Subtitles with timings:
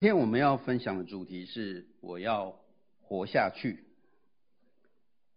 [0.00, 2.56] 今天我们要分享的主题是我要
[3.02, 3.84] 活下去。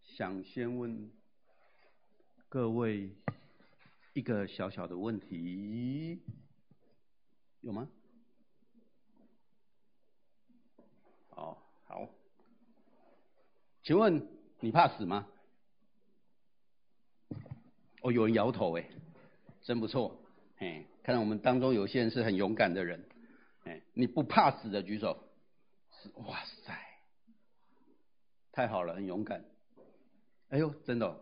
[0.04, 1.10] 想先问
[2.48, 3.10] 各位
[4.13, 6.21] 一个小小的问题，
[7.62, 7.89] 有吗？
[11.32, 12.07] 哦，好，
[13.82, 14.28] 请问
[14.59, 15.28] 你怕死吗？
[18.04, 18.88] 哦，有人摇头哎，
[19.64, 20.21] 真不错，
[20.59, 23.04] 哎，看来我们当中有些人是很勇敢的人。
[23.64, 25.23] 哎，你不怕死的举手。
[26.16, 26.74] 哇塞，
[28.51, 29.46] 太好了，很勇敢。
[30.50, 31.21] 哎呦，真的，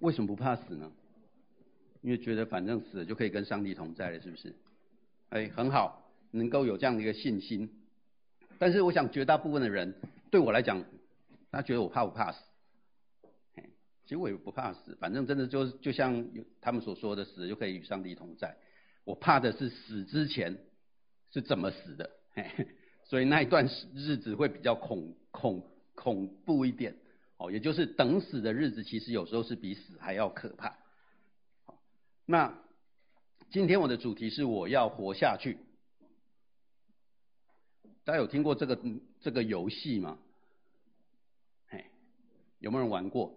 [0.00, 0.90] 为什么不怕死呢？
[2.02, 4.56] 因为觉得反正死了就可以跟上帝同在了，是不是？
[5.28, 7.70] 哎，很好，能够有这样的一个信心。
[8.58, 9.94] 但是我想绝大部分的人，
[10.32, 10.84] 对我来讲，
[11.52, 12.38] 他觉得我怕不怕死？
[13.54, 13.64] 哎，
[14.02, 16.28] 其实我也不怕死，反正真的就就像
[16.60, 18.56] 他们所说的，死了就可以与上帝同在。
[19.04, 20.58] 我怕的是死之前。
[21.30, 22.10] 是怎么死的？
[22.32, 22.44] 嘿，
[23.04, 25.62] 所以那一段日子会比较恐恐
[25.94, 26.96] 恐怖一点
[27.36, 30.76] 哦，也就是等死的日子，其实有时候是比死还要可怕。
[32.26, 32.58] 那
[33.50, 35.58] 今天我的主题是我要活下去。
[38.04, 38.78] 大家有听过这个
[39.20, 40.18] 这个游戏吗？
[41.68, 41.86] 嘿，
[42.58, 43.34] 有没有人玩过？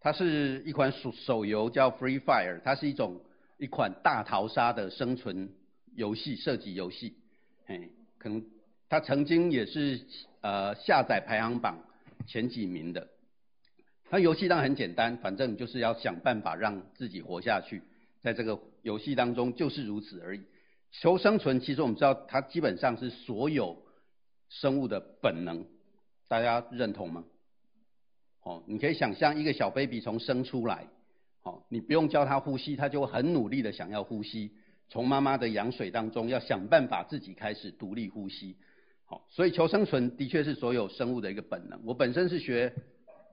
[0.00, 3.20] 它是一款手手游，叫 Free Fire，它是一种
[3.56, 5.52] 一款大逃杀的生存。
[5.94, 7.14] 游戏射击游戏，
[7.66, 8.44] 哎，可能
[8.88, 10.00] 他曾经也是
[10.40, 11.84] 呃下载排行榜
[12.26, 13.08] 前几名的。
[14.10, 17.82] 他游戏当然很简单，反正就是要想办法让自己活下去，
[18.20, 20.42] 在这个游戏当中就是如此而已。
[20.90, 23.82] 求生存，其实我们知道，它基本上是所有
[24.50, 25.64] 生物的本能，
[26.28, 27.24] 大家认同吗？
[28.42, 30.88] 哦，你可以想象一个小 baby 从生出来，
[31.42, 34.52] 哦，你不用教他呼吸，他就很努力的想要呼吸。
[34.92, 38.58] 从妈妈的羊水当中，要想办法自己开始独立呼吸。
[39.06, 41.80] 好，所以求生存的确是所有生物的一个本能。
[41.86, 42.74] 我本身是学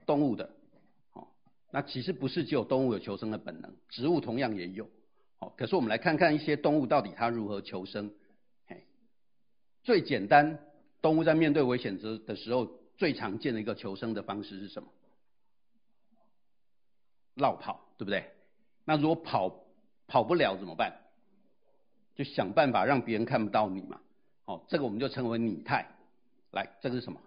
[0.05, 0.49] 动物的，
[1.11, 1.35] 好，
[1.69, 4.89] 那其实不是只有动物有求生的本能，植物同样也有。
[5.37, 8.09] 好，可是我们来看看一些动物到底它如何求生。
[8.65, 8.85] 嘿，
[9.83, 10.59] 最简单，
[11.01, 14.87] 动物在面对危险之的时候，最常见的一个求生的方式是什么？
[17.35, 18.23] 落跑，对不对？
[18.85, 19.65] 那如果跑
[20.07, 20.93] 跑不了怎么办？
[22.19, 23.97] 就想办法让别人看不到你嘛，
[24.43, 25.87] 好，这个我们就称为拟态。
[26.51, 27.21] 来，这个是什么？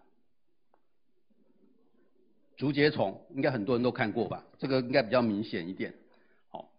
[2.59, 4.45] 竹节虫，应该很多人都看过吧？
[4.59, 5.95] 这个应该比较明显一点。
[6.51, 6.71] 好，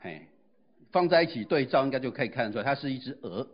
[0.00, 0.26] 嘿，
[0.90, 3.48] 放在一起对照，应该就可以看得出来，它是一只蛾。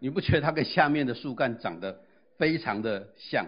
[0.00, 2.00] 你不觉得它跟下面的树干长得
[2.38, 3.46] 非常的像，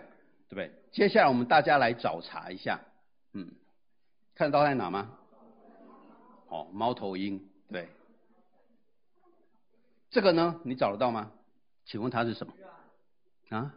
[0.49, 0.71] 对不对？
[0.93, 2.81] 接下来我们大家来找茬一下，
[3.33, 3.51] 嗯，
[4.37, 5.19] 看到在哪吗？
[6.47, 7.48] 哦，猫头鹰。
[7.71, 7.89] 对，
[10.11, 11.31] 这个呢，你找得到吗？
[11.85, 12.53] 请问它是什么？
[13.51, 13.75] 啊？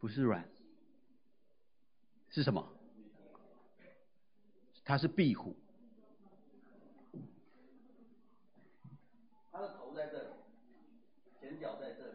[0.00, 0.48] 不是软，
[2.30, 2.68] 是什么？
[4.84, 5.54] 它是壁虎。
[9.52, 10.28] 它的头在这里，
[11.40, 12.14] 前脚在这里。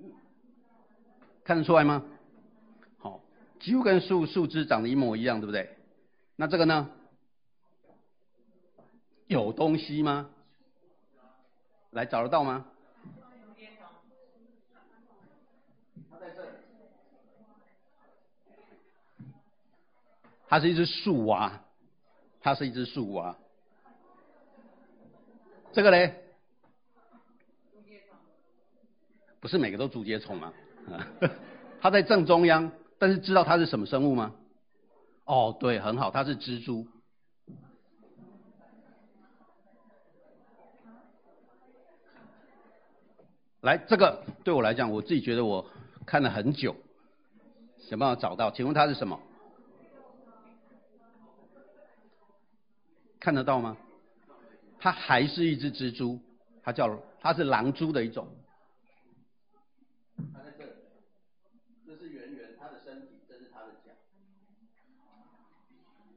[0.00, 0.12] 嗯，
[1.44, 2.04] 看得出来吗？
[2.98, 3.22] 好，
[3.60, 5.76] 几乎跟树树枝长得一模一样，对不对？
[6.36, 6.90] 那这个呢？
[9.32, 10.30] 有东西吗？
[11.90, 12.66] 来，找得到吗？
[16.10, 16.44] 它在这。
[20.48, 21.64] 它是一只树蛙，
[22.40, 23.36] 它是一只树蛙。
[25.72, 26.18] 这个嘞？
[29.40, 30.52] 不是每个都竹节虫吗？
[31.80, 34.34] 它在正中央，但是知道它是什么生物吗？
[35.24, 36.86] 哦，对，很好，它是蜘蛛。
[43.62, 45.64] 来，这个对我来讲，我自己觉得我
[46.04, 46.74] 看了很久，
[47.78, 48.50] 想办法找到。
[48.50, 49.20] 请问它是什么？
[53.20, 53.76] 看得到吗？
[54.80, 56.18] 它还是一只蜘蛛，
[56.64, 58.26] 它叫它是狼蛛的一种。
[60.34, 60.72] 它在这里，
[61.86, 63.92] 这是圆圆它的身体，这是它的脚。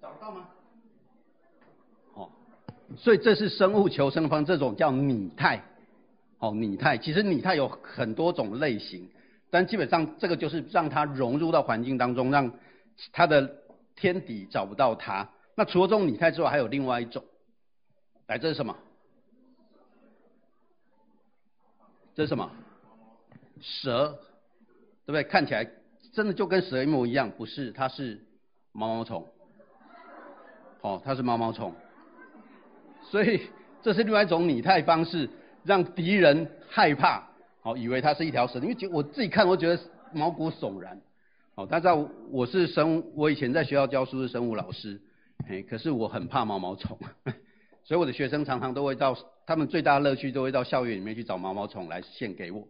[0.01, 0.49] 找得到吗？
[2.15, 2.31] 哦，
[2.97, 5.63] 所以这是生物求生方，这种叫拟态。
[6.45, 9.09] 哦，拟态其实拟态有很多种类型，
[9.49, 12.51] 但基本上这个就是让它融入到环境当中，让
[13.11, 13.51] 它的
[13.95, 15.27] 天敌找不到它。
[15.55, 17.23] 那除了这种拟态之外，还有另外一种。
[18.27, 18.77] 来，这是什么？
[22.13, 22.51] 这是什么？
[23.59, 24.09] 蛇，
[25.07, 25.23] 对不对？
[25.23, 25.67] 看起来
[26.13, 27.71] 真的就跟蛇一模一样，不是？
[27.71, 28.23] 它是
[28.71, 29.27] 毛毛虫。
[30.81, 31.73] 哦，它是毛毛虫。
[33.09, 33.47] 所以。
[33.81, 35.29] 这是另外一种拟态方式，
[35.65, 37.27] 让敌人害怕，
[37.61, 38.59] 好，以为它是一条蛇。
[38.59, 39.77] 因为觉我自己看，我觉得
[40.13, 41.01] 毛骨悚然。
[41.55, 41.95] 好，大家
[42.29, 45.01] 我是生，我以前在学校教书是生物老师，
[45.47, 46.97] 哎，可是我很怕毛毛虫，
[47.83, 52.67] 所以我的学生常常都会到，他们最大的乐趣都会到校园里面去找毛毛虫来献给我，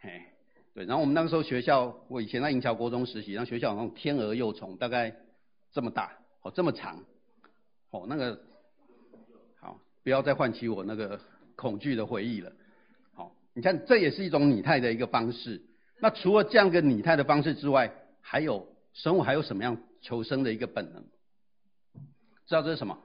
[0.00, 0.26] 哎，
[0.74, 0.84] 对。
[0.86, 5.14] 然后我们那个时候学校，我以前在银桥国中实习，然后学校有那种天鹅幼虫，大概
[5.72, 6.12] 这么大，
[6.42, 7.04] 哦，这么长，
[7.90, 8.40] 哦，那个。
[9.60, 11.18] 好不要再唤起我那个
[11.58, 12.52] 恐惧的回忆了。
[13.14, 15.60] 好，你看，这也是一种拟态的一个方式。
[15.98, 21.02] 那除了这样一个拟态的方式之外，还有生物还有什么样求生的一个本能？
[22.46, 22.96] 知道这是什么？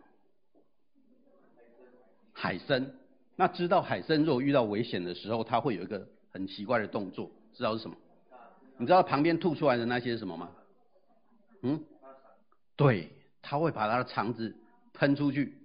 [2.31, 2.93] 海参。
[3.35, 7.97] 那知道海参如果遇到危险的时候，它会有一个很奇怪的动作，知道是什么？
[8.77, 10.51] 你知道旁边吐出来的那些什么吗？
[11.63, 11.83] 嗯？
[12.75, 13.09] 对，
[13.41, 14.55] 它会把它的肠子
[14.93, 15.57] 喷出去。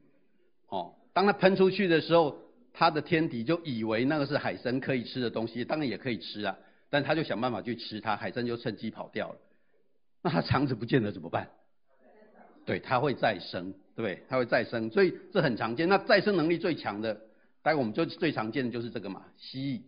[0.69, 0.95] 哦。
[1.13, 2.39] 当它喷出去的时候，
[2.79, 6.57] 它的天敌就以为那个是海参可以吃的东西，当然也可以吃啊，
[6.89, 9.37] 但他就想办法去吃它，海参就趁机跑掉了。
[10.23, 11.51] 那它肠子不见了怎么办？
[12.65, 14.23] 对，它会再生，对不对？
[14.29, 15.89] 它会再生，所以这很常见。
[15.89, 17.21] 那再生能力最强的，
[17.65, 19.83] 待会我们就最常见的就是这个嘛，蜥蜴。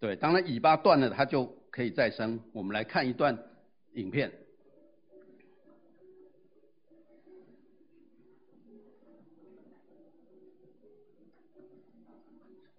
[0.00, 2.40] 对，当它尾巴断了，它就可以再生。
[2.52, 3.38] 我们来看一段
[3.92, 4.32] 影片。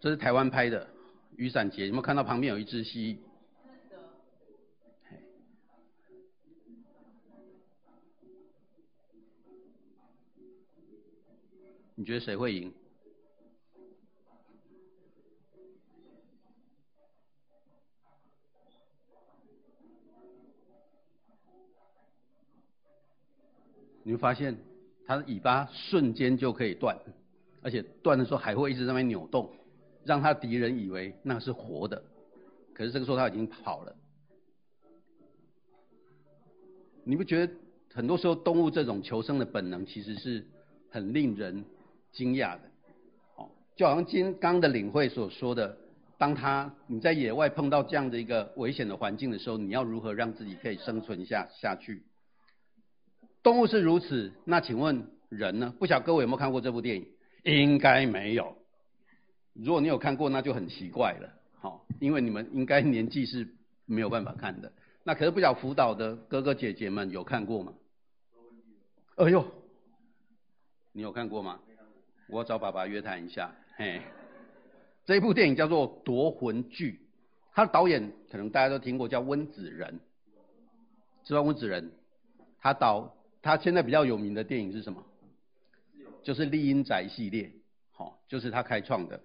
[0.06, 0.88] 这是台湾拍的
[1.36, 3.18] 雨伞节，有没有看到旁边有一只蜥蜴？
[11.96, 12.72] 你觉得谁会赢？
[24.04, 24.56] 你会发现
[25.08, 26.96] 它的尾巴瞬间就可以断，
[27.64, 29.52] 而且断的时候还会一直在那边扭动。
[30.06, 32.04] 让他敌人以为那是活的，
[32.74, 33.96] 可是这个时候他已经跑了。
[37.04, 37.54] 你不觉得
[37.94, 40.46] 很多时候动物这种求生的本能其实是
[40.90, 41.66] 很令人
[42.12, 42.62] 惊讶的？
[43.36, 45.78] 哦，就好像今刚的领会所说的，
[46.18, 52.04] 当他你在野外碰到这样的一个危险的环境的时候，你要如何让自己可以生存下下去？
[53.44, 55.74] 动物是如此，那请问人呢？
[55.80, 57.08] 不晓各位有没有看过这部电影？
[57.44, 58.58] 应该没有。
[59.56, 61.30] 如果你有看过，那就很奇怪了，
[61.60, 63.48] 好，因为你们应该年纪是
[63.86, 64.72] 没有办法看的。
[65.04, 67.74] 那可是不晓辅导的哥哥姐姐们有看过吗？
[69.16, 69.46] 哎呦，
[70.92, 71.60] 你有看过吗？
[72.28, 73.56] 我找爸爸约谈一下。
[73.78, 74.02] 嘿，
[75.06, 76.92] 这一部电影叫做《夺魂剧》，
[77.54, 80.00] 他的导演可能大家都听过，叫温子仁。
[81.24, 81.92] 知道温子仁？
[82.60, 85.02] 他导他现在比较有名的电影是什么？
[86.24, 87.52] 就是《厉阴宅》系列，
[87.92, 89.22] 好，就是他开创的。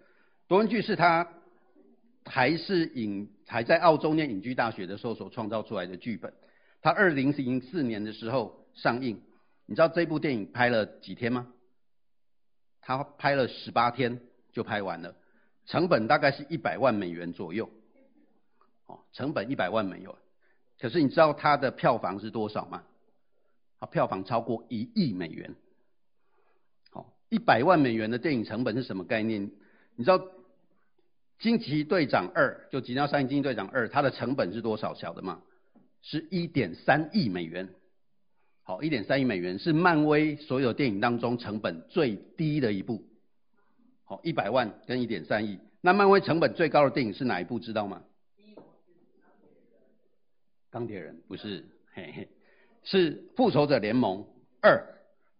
[0.50, 1.28] 夺魂锯是他
[2.24, 6.34] 还是隐还在澳洲念隐居大学的时候所创造出来的剧本。
[6.82, 9.22] 他二零零四年的时候上映，
[9.66, 11.46] 你知道这部电影拍了几天吗？
[12.80, 14.20] 他拍了十八天
[14.52, 15.14] 就拍完了，
[15.66, 17.70] 成本大概是一百万美元左右。
[18.86, 20.12] 哦，成本一百万美元，
[20.80, 22.82] 可是你知道他的票房是多少吗？
[23.78, 25.54] 他票房超过一亿美元。
[26.90, 29.48] 好，一百万美元的电影成本是什么概念？
[29.94, 30.20] 你知道？
[31.40, 34.94] 惊奇队长二就即将上映，惊奇队长二它的成本是多少？
[34.94, 35.42] 晓得吗？
[36.02, 37.70] 是一点三亿美元。
[38.62, 43.02] 好，一点三亿美元是漫威所有电影当中成本最低的一部。
[44.04, 47.58] 好，一百万跟一点三亿，那漫威成本最高的电影是哪一部？
[47.58, 48.02] 知道吗？
[50.70, 52.28] 钢铁人不是，嘿嘿，
[52.84, 54.26] 是复仇者联盟
[54.60, 54.86] 二，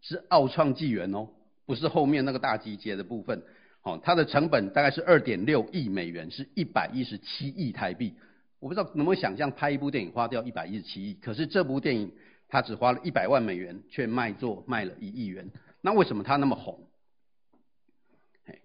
[0.00, 1.28] 是奥创纪元哦，
[1.66, 3.42] 不是后面那个大集结的部分。
[3.82, 8.14] 哦，它的成本大概是二点六亿美元，是一百一十七亿台币。
[8.58, 12.12] 我不知道能不能想象拍一部电影花掉一百一十七亿，可是这部电影
[12.46, 15.50] 它只花了一百万美元，却卖座卖了一亿元。
[15.80, 16.86] 那为什么它那么红？
[18.44, 18.60] 嘿，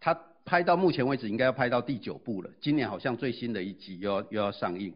[0.00, 4.92] 它拍到目前为止应该要拍到第九部了，今年好像最新的一集又要又要上映。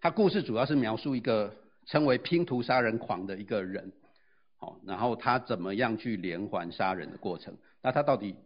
[0.00, 1.52] 它故事主要是描述一个
[1.86, 3.90] 称为拼图杀人狂的一个人，
[4.56, 7.56] 好，然后他怎么样去连环杀人的过程？
[7.82, 8.36] 那他到底？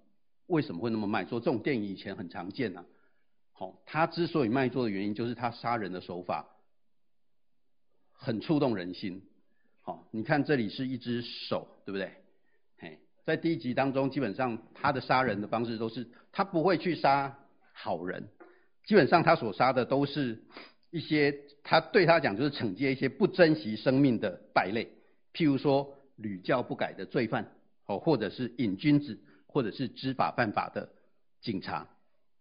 [0.46, 1.40] 为什么会那么卖座？
[1.40, 2.84] 这种电影以前很常见呐、啊。
[3.52, 6.46] 好，他之所以卖座的原因，就是他杀人的手法
[8.12, 9.22] 很触动人心。
[9.80, 12.12] 好，你看这里是一只手，对不对？
[12.78, 17.38] 嘿，在第一集当中，基本上他的杀人的方式都是，他不会去杀
[17.72, 18.28] 好人，
[18.84, 20.42] 基本上他所杀的都是
[20.90, 24.88] 一些他对他讲就是惩戒一些不珍惜生命的败类，
[25.32, 27.50] 譬如说屡教不改的罪犯，
[27.86, 29.18] 哦，或者是瘾君子。
[29.56, 30.90] 或者是知法犯法的
[31.40, 31.88] 警察。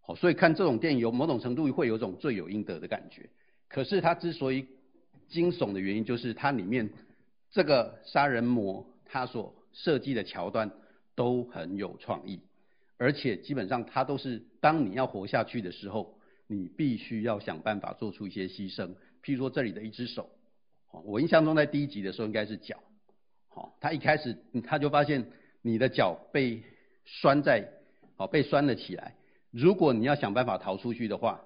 [0.01, 3.29] 好，所以看这种电影有某种程度会有种罪有应得的感觉。
[3.69, 4.67] 可是它之所以
[5.29, 6.89] 惊悚的原因，就是它里面
[7.51, 10.69] 这个杀人魔他所设计的桥段
[11.15, 12.41] 都很有创意，
[12.97, 18.89] 而且基本上他都是当你要活下去的时候，你必须要想办法做出一些牺牲。
[19.23, 20.29] 譬如说这里的一只手，
[20.91, 22.83] 哦我印象中在第一集的时候应该是脚，
[23.47, 25.25] 好，他一开始他就发现
[25.61, 26.61] 你的脚被
[27.05, 27.71] 拴在，
[28.17, 29.15] 好，被拴了起来。
[29.51, 31.41] 如果你要想办法逃出去的话，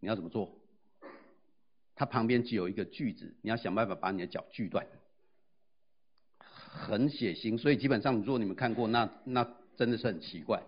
[0.00, 0.54] 你要怎么做？
[1.96, 4.86] 它旁边只有一个锯子，你要想办法把你的脚锯断，
[6.38, 7.58] 很血腥。
[7.58, 10.62] 所以基本上，如果你们看过，那那真的是很奇怪。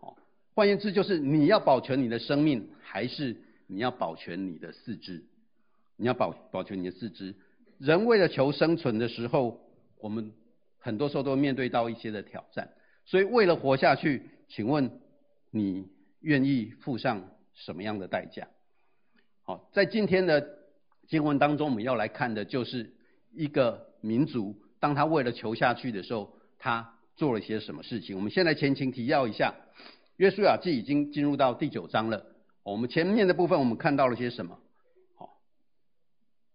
[0.00, 0.14] 哦，
[0.54, 3.36] 换言之，就是你要保全你的生命，还是
[3.66, 5.24] 你要保全你的四肢？
[5.96, 7.34] 你要保保全你的四肢。
[7.78, 9.60] 人为了求生存的时候，
[9.98, 10.32] 我们
[10.78, 12.70] 很多时候都面对到一些的挑战。
[13.08, 14.88] 所以为了活下去，请问。
[15.50, 15.88] 你
[16.20, 18.46] 愿意付上什么样的代价？
[19.44, 20.46] 好，在今天的
[21.06, 22.92] 经文当中，我们要来看的就是
[23.32, 28.14] 一个民族，当他为了求下去的时候，他做了些什么事情。
[28.14, 29.54] 我们先来前情提要一下，
[30.18, 32.26] 约书亚记已经进入到第九章了。
[32.62, 34.58] 我们前面的部分，我们看到了些什么？
[35.16, 35.40] 好，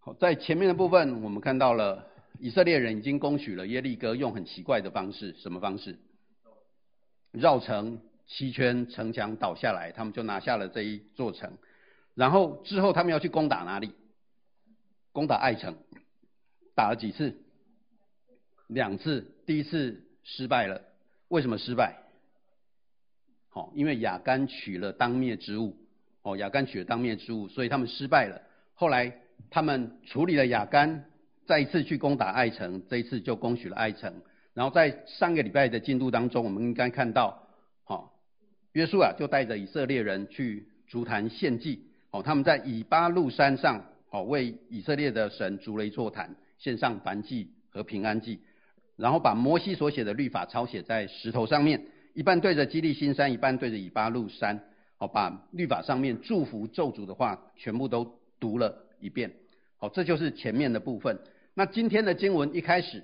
[0.01, 2.07] 好，在前面的部分，我们看到了
[2.39, 5.98] 以色列人已经攻取了耶利哥，用很奇怪的方式，什么方式？
[7.34, 8.00] 绕城。
[8.25, 11.58] 七圈城墙倒下来，他们就拿下了这一座城。
[12.16, 13.94] 然后之后他们要去攻打哪里？
[15.12, 15.75] 攻打艾城，
[16.74, 17.36] 打了几次？
[18.68, 19.36] 两次。
[19.46, 20.82] 第一次失败了，
[21.28, 21.98] 为什么失败？
[23.50, 25.75] 好，因为亚干取了当灭之物。
[26.24, 28.42] 哦，亚干取了当灭之物，所以他们失败了。
[28.74, 29.20] 后来
[29.52, 31.06] 他们处理了亚干，
[31.46, 34.22] 再一次去攻打艾城，这一次就攻取了艾城。
[34.53, 37.39] 然后在上个礼拜的进度当中，我们应该看到。
[38.74, 48.39] 约书亚就带着以色列人去足坛献祭，哦，他们在以巴路山上，哦，为以色列的神筑了一座坛，献上燔祭和平安祭，
[48.95, 54.60] 然后把摩西所写的律法抄写在石头上面，一半对着基利新山，一半对着以巴路山，
[54.98, 59.31] 哦，把律法上面祝福咒诅的话全部都读了一遍，
[59.77, 61.19] 好，这就是前面的部分。
[61.53, 63.03] 那今天的经文一开始，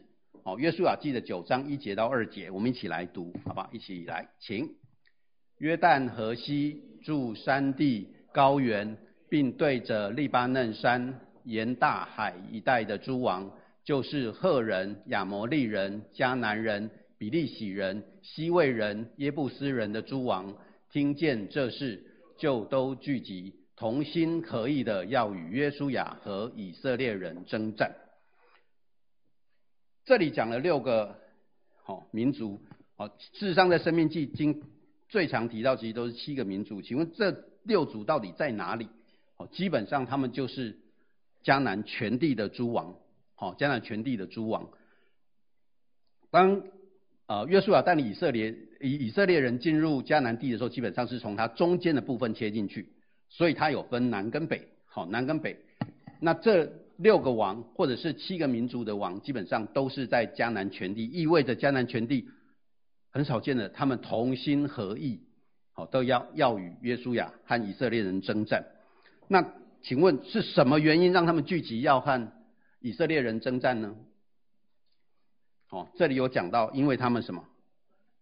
[0.50, 3.70] 哦，约书亚记的九章一节到二节，我们一起来读，好吧？
[3.72, 4.68] 一起来，请。
[5.60, 8.98] 约旦河西住山地高原，
[9.30, 13.52] 并对着利巴嫩山沿大海一带的诸王，
[13.84, 16.90] 就是赫人、亚摩利人、迦南人、
[17.20, 20.56] 比利洗人、西未人、耶布斯人的诸王，
[20.92, 22.04] 听见这事，
[22.40, 27.94] 就都聚集，同心合意的要与约书亚和以色列人争战。
[30.10, 31.20] 这里讲了六个
[31.84, 32.60] 好、哦、民族，
[32.96, 34.64] 好、哦，事实上在生命记经。
[35.08, 38.88] 最常提到其实都是七个民族，请问这六族到底在哪里？
[39.38, 40.80] 哦，基本上他们就是
[41.44, 42.96] 迦南全地的诸王，
[43.36, 44.72] 好，迦南全地的诸王。
[46.32, 46.64] 当
[47.28, 52.94] 呃约书亚带领以色列以以色列人进入迦南地的时候，基本上是从它中间的部分切进去，
[53.30, 55.56] 所以它有分南跟北，好，南跟北。
[56.20, 62.30] 那这六个王或者是七个民族的王，基本上都是在迦南全地，意味着迦南全地。
[63.10, 65.22] 很少见的，他们同心合意，
[65.72, 68.66] 好，都要要与约书亚和以色列人征战。
[69.30, 72.32] 那请问是什么原因让他们聚集要和
[72.82, 73.96] 以色列人征战呢？
[75.70, 77.46] 哦，这里有讲到，因为他们什么？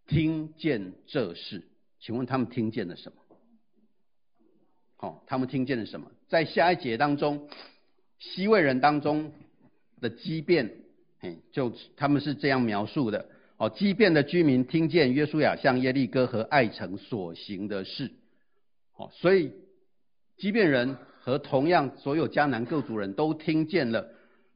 [0.06, 1.68] 听见这事。
[2.00, 3.18] 请问他们听见了什么？
[4.98, 6.12] 好，他们听见了什么？
[6.28, 7.50] 在下一节当中，
[8.20, 9.32] 西魏人当中
[10.02, 10.72] 的畸变，
[11.20, 13.30] 嘿，就他们是这样描述的。
[13.58, 18.12] 哦，畸变的居民听见约书亚向耶利哥和艾城所行的事，
[18.96, 19.52] 哦，所以
[20.38, 24.12] 畸变人和同样所有迦南各族人都听见了，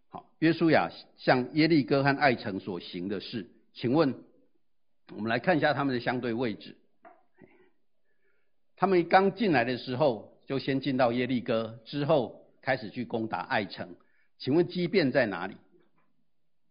[0.09, 3.47] 好，约书亚向耶利哥和艾城所行的事。
[3.73, 4.13] 请问，
[5.15, 6.77] 我们来看一下他们的相对位置。
[8.75, 13.95] 他们刚进来的时候，就先进到耶利哥，之后开始去攻打艾城。
[14.37, 15.55] 请问基遍在哪里？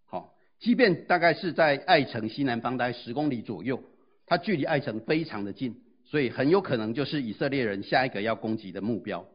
[0.07, 3.83] 好基遍大概是在艾城西南方，大概十公里左右，
[4.27, 9.27] 它距离艾城非常的近，所以很有可能就是以色列人下一个要攻击的目标。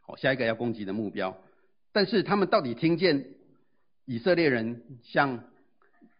[0.00, 1.36] 好，下一个要攻击的目标。
[1.92, 3.24] 但是他们到底听见
[4.04, 5.44] 以色列人向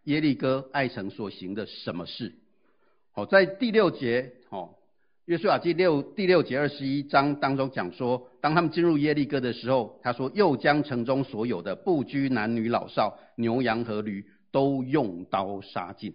[0.03, 2.33] 耶利哥、艾城所行的什么事？
[3.11, 4.75] 好，在第六节，哦，
[5.25, 14.25] 约书亚记六第六节二十一章当中讲说，当他们进入耶利哥的时候，他说又将城中所有的不拘男女老少、牛羊和驴。
[14.53, 16.13] 都用刀杀尽。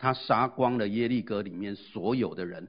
[0.00, 2.66] 他杀光了耶利哥里面所有的人。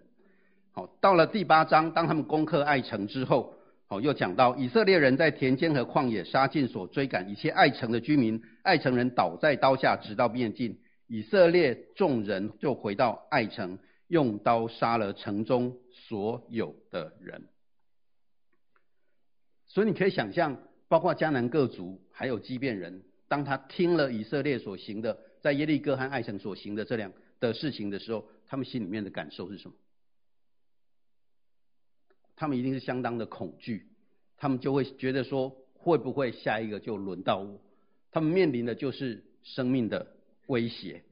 [0.72, 3.56] 好，到了第八章，当他们攻克爱城之后，
[3.88, 10.77] 好，又讲到以色列人在田间和旷野杀尽所追赶一切爱城的居民，爱城人倒在刀下，直到灭尽。
[11.08, 17.47] 以色列众人就回到爱城，用刀杀了城中所有的人。
[19.65, 29.75] 所以你可以想象，包括迦南各族，还有基遍人，当他听了以色列所行的，在耶利哥和爱城所行的这两的事情的时候，他们心里面的感受是什么？
[32.35, 33.87] 他们一定是相当的恐惧，
[34.37, 37.61] 他们就会觉得说，会不会下一个就轮到我？
[38.11, 40.15] 他们面临的就是生命的
[40.47, 41.03] 威胁。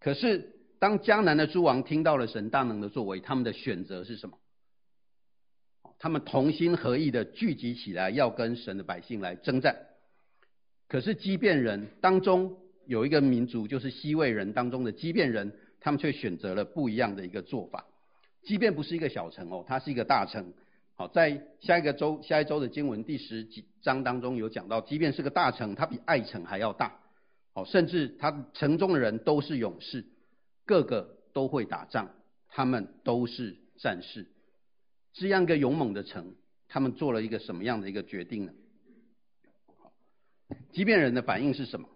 [0.00, 0.52] 可是
[0.82, 4.36] 当江南的诸王听到了神大能的作为，他们的选择是什么？
[6.00, 9.76] 他们同心合意的聚集起来，要跟神的百姓来征战。
[10.88, 17.86] 可是基遍人当中有一个民族，就是西魏人当中的基遍人，他们却选择了不一样的一个做法。
[18.42, 20.52] 基遍不是一个小城哦，它是一个大城。
[20.96, 26.98] 好，在下一个周下一周的经文第十几章当中有讲到，基遍是个大城，它比爱城还要大。
[27.54, 30.04] 好，甚至它城中的人都是勇士，
[30.64, 32.08] 个个都会打仗，
[32.48, 34.26] 他们都是战士。
[35.12, 36.34] 这样一个勇猛的城，
[36.68, 38.52] 他们做了一个什么样的一个决定呢？
[40.70, 41.88] 即便人的反应是什么？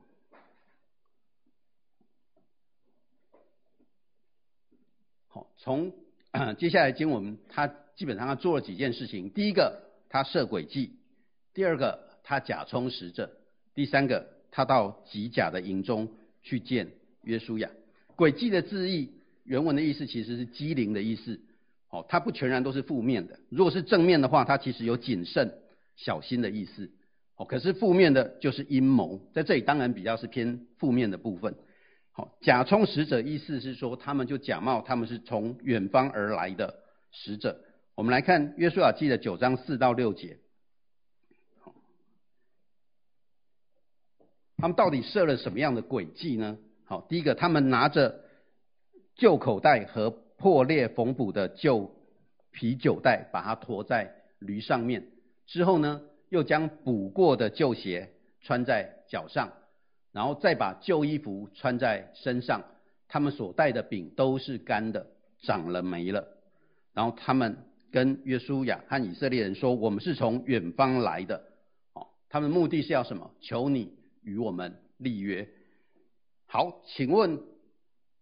[5.28, 5.92] 好，从
[6.58, 9.30] 接下来经文，他基本上他做了几件事情。
[9.30, 10.90] 第一个，他设诡计；
[11.54, 13.28] 第二个，他假充使者；
[13.74, 16.92] 第三个，他到吉甲的营中去见
[17.22, 17.70] 约书亚。
[18.16, 19.10] 诡计的字义，
[19.44, 21.40] 原文的意思其实是机灵的意思。
[21.88, 23.38] 哦，它不全然都是负面的。
[23.48, 25.54] 如果是正面的话，它其实有谨慎、
[25.94, 26.90] 小心的意思。
[27.36, 31.54] 哦，可是负面的就是阴谋，在这里当然比较是偏负面的部分。
[32.10, 36.74] 好，假充使者意思是说，他们就假冒他们是从远方而来的
[37.12, 37.60] 使者。
[37.94, 40.38] 我们来看约书亚记的九章四到六节。
[44.56, 46.58] 他们到底设了什么样的诡计呢？
[46.88, 48.20] 好，第一个，他们拿着
[49.16, 51.90] 旧口袋和破裂缝补的旧
[52.52, 55.08] 啤酒袋，把它驮在驴上面。
[55.46, 59.52] 之后呢，又将补过的旧鞋穿在脚上，
[60.12, 62.62] 然后再把旧衣服穿在身上。
[63.08, 65.08] 他们所带的饼都是干的，
[65.42, 66.28] 长了霉了。
[66.94, 67.56] 然后他们
[67.90, 71.42] 跟约书亚和以色列人说：“我们是从远方来的。”
[71.94, 73.32] 哦，他们目的是要什么？
[73.40, 75.48] 求你与我们立约。
[76.46, 77.40] 好，请问。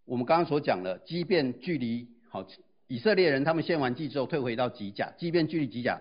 [0.07, 2.47] 我们刚刚所讲的，即便距离好，
[2.89, 5.99] 以色列人他们献完祭之后退回到吉甲，即便距离吉甲，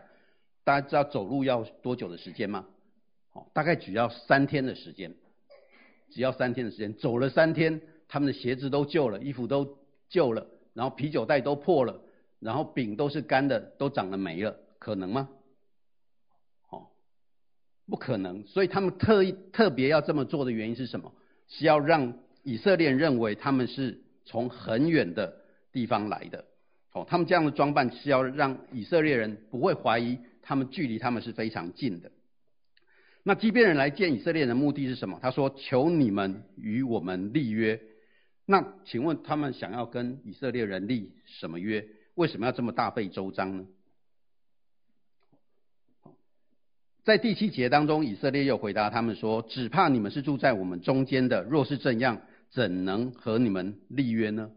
[0.66, 2.66] 大家知道走路要多久的时间吗？
[3.30, 5.16] 好，大概只要三天的时间，
[6.10, 9.78] 只要三天的时间，走了三天，他们的鞋子都旧了，衣服都
[10.10, 12.02] 旧了，然后啤酒袋都破了，
[12.42, 15.30] 然后饼都是干的，都长了霉了，可能吗？
[16.68, 16.88] 哦，
[17.88, 21.14] 不可能，所以他们特意特别要这么做的原因是什么？
[21.54, 22.14] 是要让。
[22.46, 25.34] 以色列认为他们是从很远的
[25.72, 26.44] 地方来的，
[26.92, 32.12] 哦，他们这样的装扮是要让以色列人不会怀疑他们距离他们是非常近的。
[33.24, 35.20] 那基遍人来见以色列人的目的是什么？
[35.22, 37.80] 他说：“求你们与我们立约。”
[38.46, 41.88] 那请问他们想要跟以色列人立什么约？
[42.16, 43.66] 为什么要这么大费周章呢？
[47.04, 52.22] 在第七节当中，以色列又回答他们说：“只怕你们是住在我们中间的，若是这样。”
[52.54, 54.52] 怎能和你们立约呢？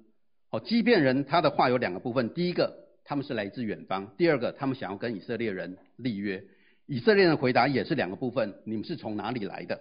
[0.51, 6.45] 哦，基遍人他的话有两个部分，第一个他们是来自远方，第二个他们想要跟以色列人立约。
[6.85, 9.81] 以色列人的回答也是两个部分，你们是从哪里来的？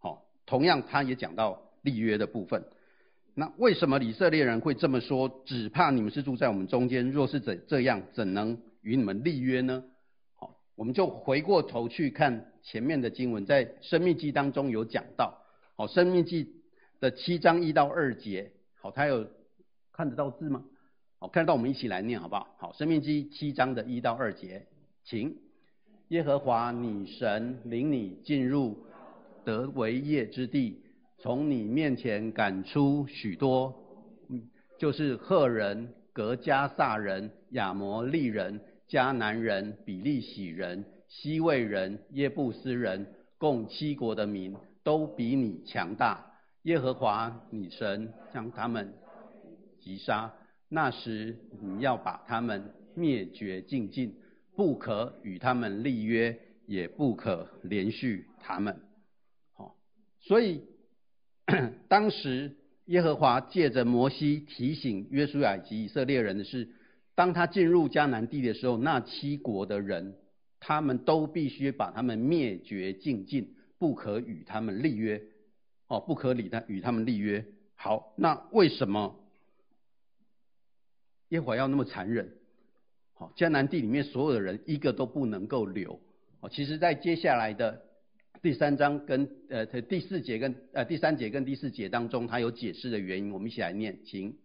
[0.00, 2.64] 好，同样他也讲到立约的部分。
[3.36, 5.44] 那为什么以色列人会这么说？
[5.46, 9.84] 只怕你们是住在我们中间，若是怎这样，怎能与你们立约呢？
[10.74, 15.42] 我们就回过头去看前面的经文，在生命记当中有讲到，
[15.76, 16.62] 好，生命记。
[17.00, 19.26] 的七章一到二节，好，他有
[19.90, 20.62] 看得到字吗？
[21.18, 22.54] 好，看得到，我们一起来念好不好？
[22.58, 24.64] 好，生命记七章的一到二节，
[25.02, 25.36] 请
[26.10, 28.86] 耶和华你神领你进入
[29.44, 30.80] 得为业之地，
[31.18, 33.74] 从你面前赶出许多，
[34.78, 38.60] 就是赫人、格加撒人、亚摩利人、
[38.92, 43.06] 迦南人、比利洗人、西魏人、耶布斯人，
[43.38, 46.30] 共七国的民，都比你强大。
[46.64, 48.92] 耶和华你神将他们
[49.80, 50.34] 击杀，
[50.68, 54.14] 那时你要把他们灭绝净尽，
[54.56, 58.78] 不可与他们立约，也不可连续他们。
[59.54, 59.74] 好，
[60.20, 60.64] 所以
[61.88, 66.68] 当时耶和华借着摩西提醒约书亚及以色列人的是，
[67.22, 70.16] 当他进入迦南地的时候，那七国的人，
[70.58, 75.22] 他们都必须把他们灭绝净尽，不可与他们立约。
[75.86, 77.46] 哦，不可理他与他们立约。
[77.76, 79.14] 好，那为什么
[81.28, 82.28] 耶和华要那么残忍？
[83.14, 86.00] 好，迦南地里面所有的人一个都不能够留。
[86.40, 87.82] 哦，其实，在接下来的
[88.42, 94.36] 第三章跟呃第四节跟呃第三节跟第四节当中，他有解释的原因，我们一起来念，请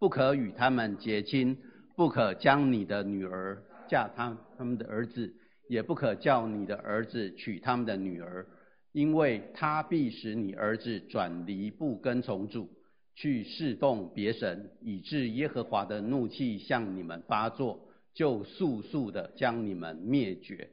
[0.00, 1.58] 不可与他们结亲，
[1.98, 5.34] 不可将你的女儿嫁他他们的儿子，
[5.66, 8.46] 也不可叫你的儿子娶他们的女儿。
[8.92, 12.70] 因为他必使你儿子转离不跟从主，
[13.16, 20.70] 去侍奉别神，以致耶和华的怒气向你们发作，就速速的将你们灭绝。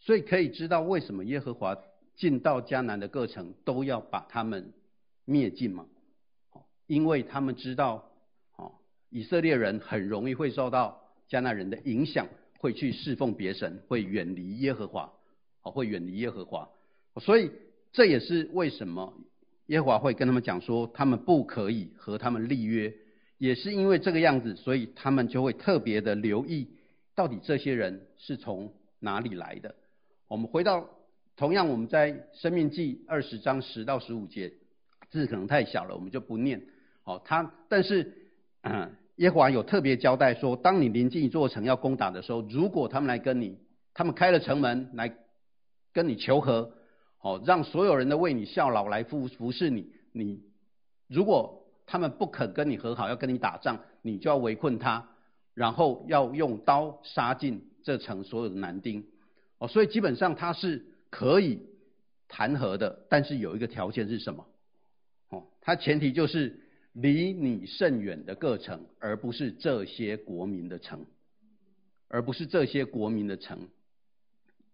[0.00, 1.78] 所以可以知道为什么耶和华
[2.16, 4.72] 进到迦南的各城都要把他们
[5.24, 5.86] 灭尽吗？
[6.88, 8.10] 因为他们知道，
[9.14, 11.00] 以色列人很容易会受到
[11.30, 12.26] 迦南人的影响，
[12.58, 15.12] 会去侍奉别神，会远离耶和华，
[15.62, 16.68] 哦，会远离耶和华。
[17.20, 17.52] 所以
[17.92, 19.14] 这也是为什么
[19.66, 22.92] 耶和华会跟他们讲说，他们不可以和他们立约，
[23.38, 26.70] 也是因为这个样子，所以他们就会特别的留意，
[27.14, 29.76] 到底这些人是从哪里来的。
[30.26, 30.90] 我们回到
[31.36, 34.52] 同样我们在生命记二十章十到十五节，
[35.08, 36.60] 字可能太小了，我们就不念。
[37.04, 38.12] 好，他但是
[38.62, 43.58] 嗯，耶和华有特别交代说，当你临近一座城要攻打的时候，如果他们来跟你，
[43.92, 45.16] 他们开了城门来
[45.92, 46.72] 跟你求和。
[47.20, 49.90] 哦，让所有人都为你效劳来服服侍你。
[50.12, 50.42] 你
[51.08, 55.08] 如果他们不肯跟你和好，要跟你打仗，你就要围困他，
[55.54, 59.06] 然后要用刀杀尽这城所有的男丁。
[59.56, 61.60] 哦，所以基本上他是可以
[62.28, 64.44] 谈和的，但是有一个条件是什么？
[65.30, 66.60] 哦，他前提就是
[66.94, 71.04] 离你甚远的各城，而不是这些国民的城，
[72.08, 73.68] 而不是这些国民的城。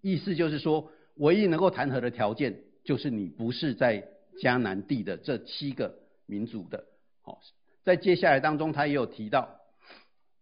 [0.00, 0.92] 意思就是说。
[1.16, 4.08] 唯一能够谈和的条件，就是你不是在
[4.40, 6.86] 迦南地的这七个民族的。
[7.20, 7.42] 好，
[7.84, 9.60] 在接下来当中，他也有提到，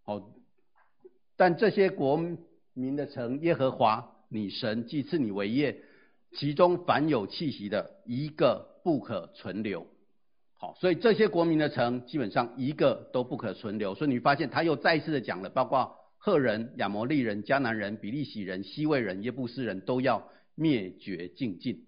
[0.04, 0.30] 好，
[1.36, 2.22] 但这些国
[2.74, 5.82] 民的城，耶和华你神既赐你为业，
[6.32, 9.84] 其中凡有气息的，一个不可存留。
[10.58, 13.94] 好，所以这些国民的城，基本上一个都不可存留。
[13.94, 20.30] 所以你发现他又再一次的讲了，包括赫人、亚摩利人、迦南人、比利洗人、西魏人、耶布斯人都要。
[20.60, 21.86] 灭绝净尽，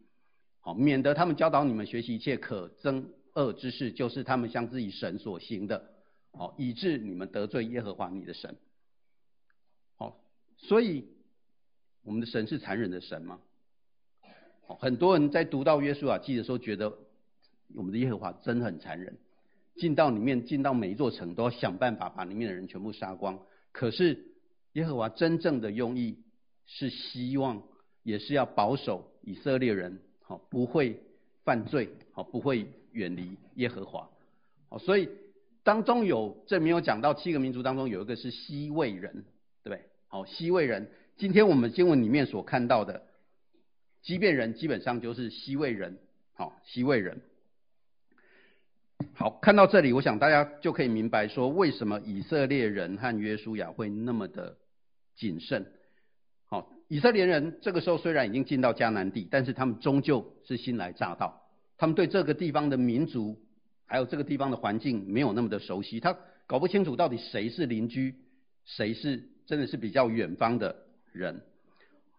[0.60, 5.90] 好，免得他们教导你们学习一切可憎恶之事，就是他们向自己神所行的，
[6.34, 8.56] 好，以致你们得罪耶和华你的神。
[9.96, 10.20] 好，
[10.56, 11.08] 所以
[12.04, 13.40] 我们的神是残忍的神吗？
[14.78, 16.96] 很多人在读到约书亚记的时候，觉得
[17.74, 19.16] 我们的耶和华真的很残忍，
[19.76, 23.38] 进到里面，进到每一座城，都要想办法把里面的人全部杀光。
[23.72, 24.18] 可是
[24.72, 26.18] 耶和华真正的用意
[26.66, 27.62] 是希望。
[28.02, 30.98] 也是要保守以色列人，好，不会
[31.44, 34.08] 犯罪，好，不会远离耶和华，
[34.70, 35.10] 好，所以
[35.62, 39.26] 当中有这没有讲到七个民族当中有一个是希魏人，
[39.62, 39.82] 对不对？
[40.08, 43.02] 好，希魏人，今天我们经文里面所看到的
[44.00, 45.98] 畸变人基本上就是希魏人，
[46.32, 47.20] 好，希魏人。
[49.14, 54.56] 好，看到这里，我想大家就可以明白说，为什么以色列人和约书亚会那么的
[55.16, 55.66] 谨慎。
[56.46, 61.42] 好以色列人这个时候虽然已经进到迦南地，但是他们终究是新来乍到，
[61.78, 63.38] 他们对这个地方的民族，
[63.86, 68.16] 还有这个地方的环境没有那么的熟悉，他搞不清楚到底谁是邻居，
[68.64, 70.74] 谁是真的是比较远方的
[71.12, 71.42] 人，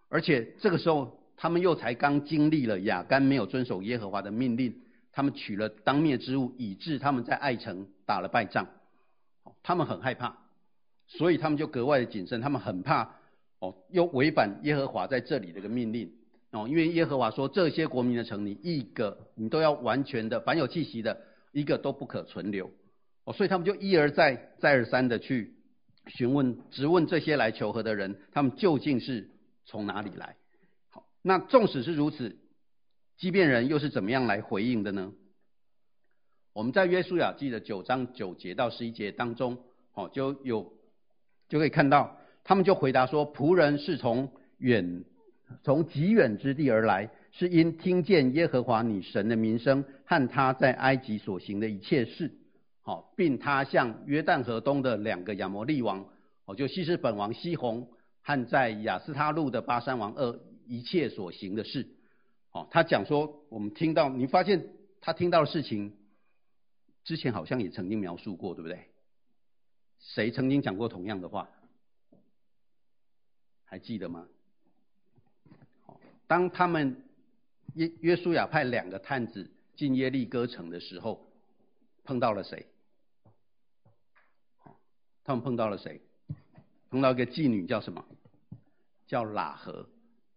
[0.07, 4.73] 而且这个时候他们又才刚经历了亚干没有遵守耶和华的命令，
[5.11, 8.67] 他们取了当灭之物，以致他们在爱城打了败仗，
[9.63, 10.37] 他们很害怕，
[11.07, 13.15] 所以他们就格外的谨慎，他们很怕。
[13.59, 16.11] 哦，又违反耶和华在这里的一个命令
[16.49, 21.21] 哦，因为耶和华说，这些国民的城，你一个你都要完全的，凡有气息的，
[21.51, 22.71] 一个都不可存留
[23.23, 25.53] 哦，所以他们就一而再再而三的去
[26.07, 29.29] 询问、质问这些来求和的人，他们究竟是
[29.67, 30.35] 从哪里来？
[30.89, 32.35] 好，那纵使是如此，
[33.21, 35.13] 即便人又是怎么样来回应的呢？
[36.53, 39.59] 我们在约书亚记的九章九节到十一节当中，
[39.93, 40.73] 哦，就有
[41.47, 42.17] 就可以看到。
[42.43, 45.05] 他们就回答说：“仆人是从远，
[45.61, 52.33] 从极远之地而来，是因听见耶和华你神的名声和他在埃及所行的一切事，
[52.81, 56.03] 好，并他向约旦河东的两个亚摩利王，
[56.45, 57.87] 哦，就西施本王西宏
[58.23, 61.87] 和在亚斯他录的巴珊王二一切所行的事，
[62.51, 65.95] 哦，他讲说，我们听到，你发现他听到的事情，
[67.03, 68.89] 之前好像也曾经描述过，对不对？
[69.99, 71.49] 谁曾经讲过同样的话？
[73.63, 74.27] 还记得吗？
[76.27, 77.03] 当他们
[77.73, 81.31] 约约书亚派两个探子进耶利哥城的时候，
[82.03, 82.67] 碰到了谁？
[85.23, 86.01] 他们碰到了谁？
[86.89, 88.05] 碰到一个妓女叫什么？
[89.07, 89.87] 叫喇合。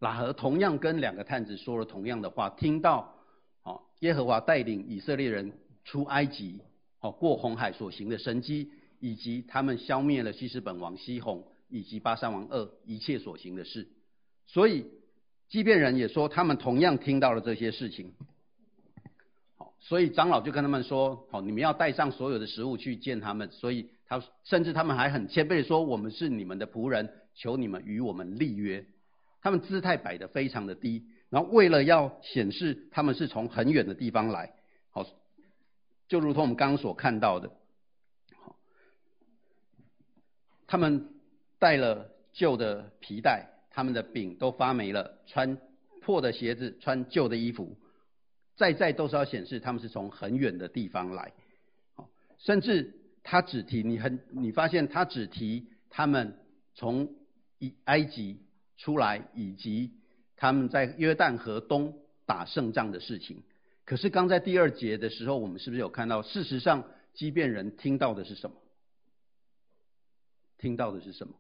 [0.05, 3.15] 喇合同样跟两个探子说了同样的话，听到，
[3.63, 6.61] 哦，耶和华带领以色列人出埃及，
[7.01, 13.89] 哦，过红海所行的神迹，以及他们消灭了西施本王西宏以及巴珊王二一切所行的事，
[14.47, 14.85] 所以
[15.49, 18.13] 即便人也说他们同样听到了这些事情。
[19.57, 23.51] 好，所以长老就跟他们说，好，你们要带上所有的食物去见他们。
[23.51, 28.85] 所以他甚至他们还很谦卑的说，我们是你们的仆人，求你们与我们立约。
[29.45, 34.55] 他们姿态摆得非常的低，然后为了要显示他们是从很远的地方来，
[34.89, 35.05] 好，
[36.09, 37.51] 就如同我们刚刚所看到的，
[38.41, 38.57] 好，
[40.67, 41.11] 他们
[41.59, 45.59] 带了旧的皮带，他们的饼都发霉了，穿
[46.01, 47.77] 破的鞋子，穿旧的衣服，
[48.57, 51.35] 在在都是要显示他们是从很远的地方来，
[51.93, 56.39] 好，甚至他只提你很，你发现他只提他们
[56.75, 57.15] 从
[57.85, 58.39] 埃及。
[58.77, 59.93] 出来，以及
[60.37, 63.43] 他们在约旦河东打胜仗的事情。
[63.85, 66.23] 可是刚在第二节的时候，我们是不是有看到？
[66.23, 68.57] 事实上，基遍人听到的是什么？
[70.59, 71.35] 听到的是什么？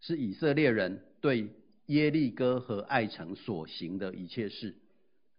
[0.00, 1.48] 是以色列人对
[1.86, 4.76] 耶利哥和爱城所行的一切事。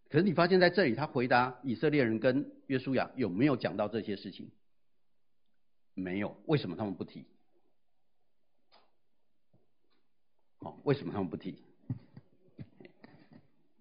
[0.09, 4.49] 可是你发现在这里，他回答以色列人跟约书亚有没有讲到这些事情？
[5.93, 6.35] 没有。
[6.47, 7.25] 为什么他们不提？
[10.83, 11.55] 为什么他们不提？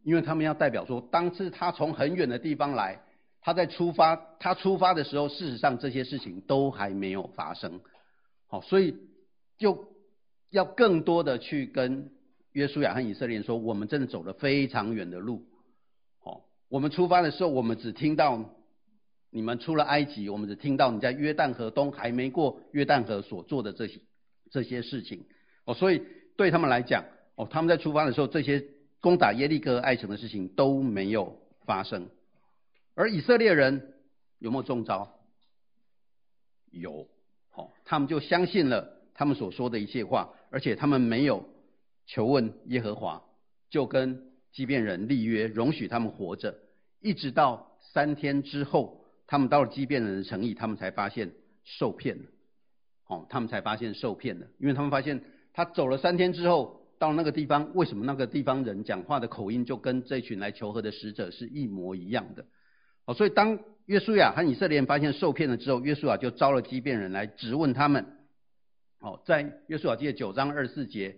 [0.04, 3.00] 因为他们要代表说，当次他从很远的地方来，
[3.40, 7.80] 他在出发，他出发的时候，事实上这些事情都还没有发生。
[8.46, 8.96] 好，所以
[9.56, 9.88] 就
[10.50, 12.10] 要更多的去跟
[12.52, 15.46] 约书亚和以色列人说，我们真的走了非常远的路。
[16.18, 18.50] 好，我们出发的时候，我们只听到
[19.30, 24.00] 你们出了埃及，我们只听到你在约旦河东还没过约旦河所做的这些
[24.50, 25.24] 这些事情。
[25.64, 26.02] 哦，所以。
[26.36, 27.04] 对他们来讲，
[27.36, 28.64] 哦，他们在出发的时候，这些
[29.00, 32.08] 攻打耶利哥、爱城的事情都没有发生。
[32.94, 33.94] 而以色列人
[34.40, 35.16] 有没有中招？
[36.70, 37.06] 有，
[37.50, 41.48] 好，他们就相信了他们所说的一切话，而且他们没有
[42.06, 43.22] 求问耶和华，
[43.70, 46.58] 就跟基遍人立约，容许他们活着，
[47.00, 52.24] 一直到三天之后，他们到了基遍人的城邑，他们才发现受骗了。
[53.06, 55.22] 哦，他们才发现受骗了，因为他们发现。
[55.54, 62.44] 他走了三天之后，到那个地方，为什么那个地方人讲话的口音就跟这群来求和的使者是一模一样的？
[63.06, 68.04] 哦，所以当约书亚和以色列人发现受骗了之后，约书亚就招了畸变人来质问他们。
[68.98, 71.16] 哦，在约书亚记的九章二十四节，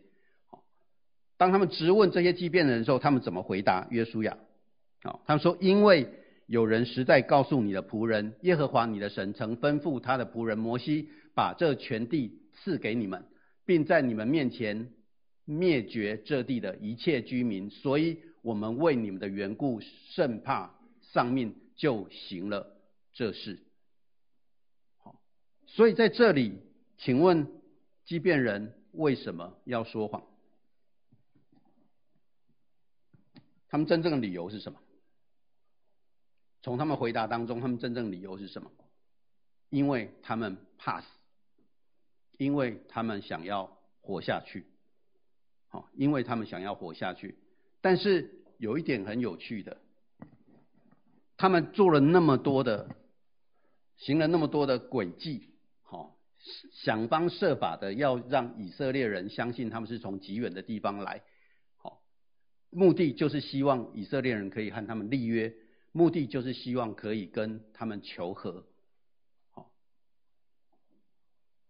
[1.38, 4.37] 当他们质问这些畸变人的时候，他们怎么回答约书亚？
[5.05, 6.09] 哦，他们说：因为
[6.46, 13.25] 有人实在告诉你的仆人耶和华你的神曾吩咐他的仆人摩西，把这全地赐给你们。
[13.66, 14.90] 并在你们面前
[15.44, 22.74] 灭绝这地的一切居民，所以我们为你们的缘故甚怕丧命，就行了
[23.12, 23.61] 这事。
[24.98, 25.20] 好，
[25.66, 26.61] 所以在这里，
[26.96, 27.46] 请问
[28.05, 30.22] 基遍人为什么要说谎？
[33.68, 34.79] 他们真正的理由是什么？
[36.62, 38.70] 从他们回答当中，他们真正理由是什么？
[39.70, 41.07] 因为他们怕死。
[42.38, 44.64] 因为他们想要活下去，
[45.68, 47.37] 好，因为他们想要活下去。
[47.81, 49.79] 但是有一点很有趣的，
[51.37, 52.88] 他们做了那么多的，
[53.96, 55.51] 行了那么多的诡计，
[55.83, 56.16] 好，
[56.72, 61.22] 想方设法的要让以色列人相信他们是从极远的地方来，
[61.77, 62.03] 好，
[62.70, 65.55] 目的就是希望以色列人可以和他们立约，
[65.92, 68.64] 目的就是希望可以跟他们求和。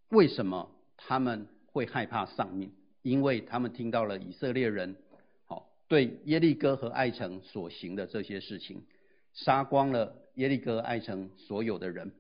[0.09, 2.73] 为什么他们会害怕丧命？
[3.03, 4.97] 因为他们听到了以色列人，
[5.45, 8.85] 好，对耶利哥和爱城所行的这些事情，
[9.33, 12.13] 杀光了耶利哥、爱城所有的人。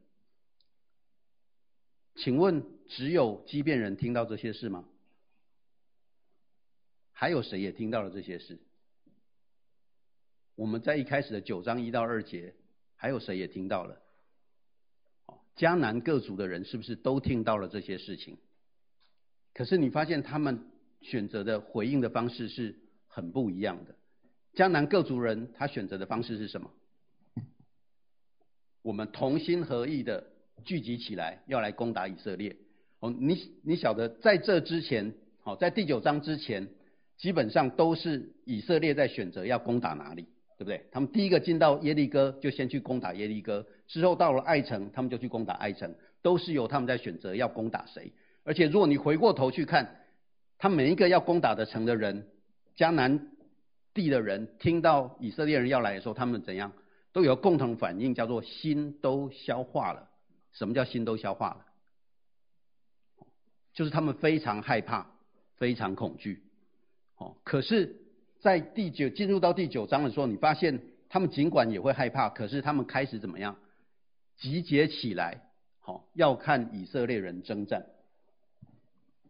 [2.15, 4.85] 请问，只有畸变人听到这些事吗？
[7.13, 8.59] 还有谁也听到了这些事？
[10.55, 12.55] 我们在一开始的九章一到二节，
[12.95, 14.01] 还有谁也听到了？
[15.57, 18.37] 迦南各族的人是不是都听到了这些事情？
[19.55, 20.67] 可是你发现他们
[21.01, 23.95] 选择的回应的方式是很不一样的。
[24.55, 26.71] 迦南各族人他选择的方式是什么？
[28.83, 30.25] 我们同心合意的
[30.65, 32.57] 聚集起来，要来攻打以色列。
[33.01, 36.69] 哦，你你晓得，在这之前，好，在第九章之前，
[37.17, 40.23] 基本上都是以色列在选择要攻打哪里，
[40.57, 40.87] 对不对？
[40.91, 48.13] 他们第一个进到耶利哥，就先去攻打耶利哥；之后到了艾城，他们就去攻打艾城，都是由他们在选择要攻打谁。
[48.45, 50.05] 而且，如果你回过头去看，
[50.59, 52.27] 他每一个要攻打的城的人，
[52.77, 53.29] 迦南
[53.95, 56.73] 地的人，听到以色列人要来的时候，他们怎样？
[57.13, 60.09] 都有共同反应，叫做心都消化了。
[60.53, 61.67] 什么叫心都消化了？
[63.73, 65.07] 就是他们非常害怕，
[65.57, 66.43] 非常恐惧。
[67.17, 67.97] 哦，可是，
[68.41, 73.57] 在第九进入到第九章的时候，你发现他们尽管也会害怕，可是他们开始怎么样？
[74.39, 75.43] 集结起来，
[75.81, 77.87] 好，要看以色列人征战。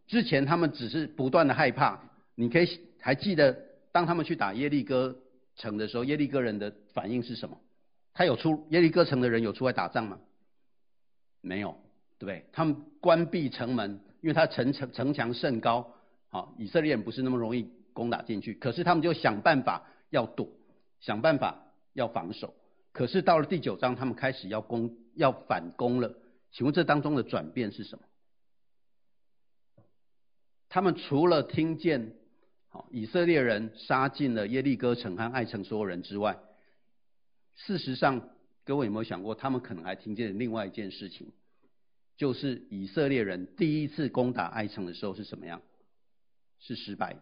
[0.07, 2.01] 之前他们只是不断的害怕。
[2.35, 3.57] 你可以还记得，
[3.91, 5.17] 当他们去打耶利哥
[5.55, 7.59] 城的时候，耶利哥人的反应是什么？
[8.13, 10.19] 他有出耶利哥城的人有出来打仗吗？
[11.41, 11.71] 没有，
[12.19, 12.45] 对不对？
[12.51, 15.93] 他们关闭城门，因为他城城城墙甚高，
[16.29, 18.53] 好，以色列人不是那么容易攻打进去。
[18.53, 20.47] 可是他们就想办法要躲，
[20.99, 22.53] 想办法要防守。
[22.97, 26.17] 可是到了第九章，他们开始要攻，要反攻了。
[26.51, 28.03] 请问这当中的转变是什么？
[30.67, 32.15] 他们除了听见，
[32.69, 36.39] 好，以色列人杀尽了耶利哥城和艾城所有人之外，
[37.53, 38.31] 事实上，
[38.65, 41.31] 各位有没有想过，他们可能还听见另外一件事情，
[42.15, 45.61] 就是以色列人第一次攻打艾城的时候是什么样？
[46.57, 47.21] 是失败的，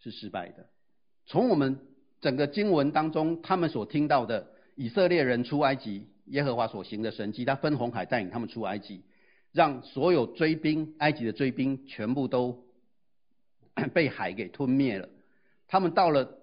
[0.00, 0.70] 是失败的。
[1.26, 1.78] 从我们
[2.22, 9.02] 整个经文当中，他们所听到的以色列人出埃及，耶和华所行的神迹，他分红海带领他们出埃及，
[9.52, 12.64] 让所有追兵，埃及的追兵全部都
[13.92, 15.10] 被海给吞灭了。
[15.68, 16.38] 他们到了。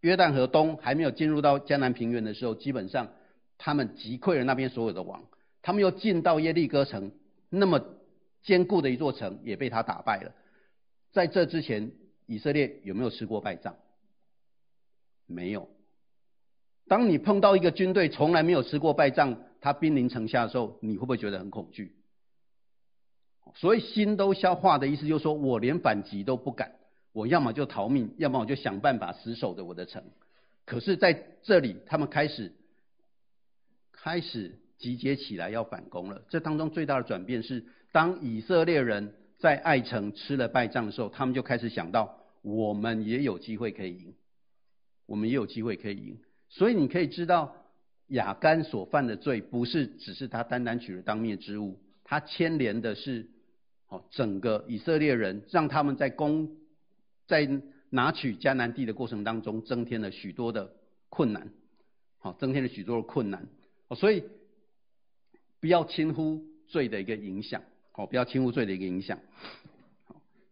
[0.00, 3.08] 约旦河东还没有进入到迦南平原的时候，基本上
[3.58, 5.24] 他们击溃了那边所有的王。
[5.60, 7.10] 他们又进到耶利哥城，
[7.50, 7.84] 那么
[8.44, 10.32] 坚固的一座城也被他打败了。
[11.10, 11.90] 在这之前，
[12.26, 13.74] 以色列有没有吃过败仗？
[15.28, 15.68] 没有。
[16.88, 21.94] 当你碰到一个军队从来没有吃过败仗，他兵临城下的时候，你会不会觉得很恐惧？
[23.54, 26.72] 所以心都消化的意思就是说，我连反击都不敢。
[27.12, 30.02] 我要么就逃命，要么我就想办法死守着我的城。
[30.64, 32.52] 可是在这里，他们开始
[33.92, 36.22] 开始集结起来要反攻了。
[36.28, 44.14] 这当中最大的转变是，当以色列人在艾城吃了败仗的时候，他们就开始想到，我们也有机会可以赢，
[45.08, 46.18] 我们也有机会可以赢。
[46.48, 47.56] 所以你可以知道，
[48.06, 53.26] 亚干所犯的罪，不是只是他单单取了当灭之物，他牵连的是
[53.88, 56.56] 哦整个以色列人，让他们在攻。
[57.26, 57.46] 在
[57.90, 60.72] 拿取迦南地的过程当中，增添了许多的
[61.10, 61.50] 困难，
[62.20, 63.46] 好，增添了许多的困难，
[63.98, 64.24] 所以
[65.60, 69.18] 不要轻忽罪的一个影响，好，不要轻忽罪的一个影响。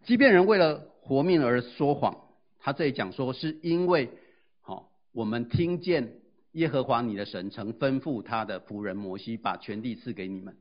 [0.04, 4.10] 即便人为了活命而说谎，他这里讲说是因为，
[5.16, 6.20] 我们听见
[6.52, 10.58] 耶和华你的神曾吩咐他的仆人摩西把全地赐给你们。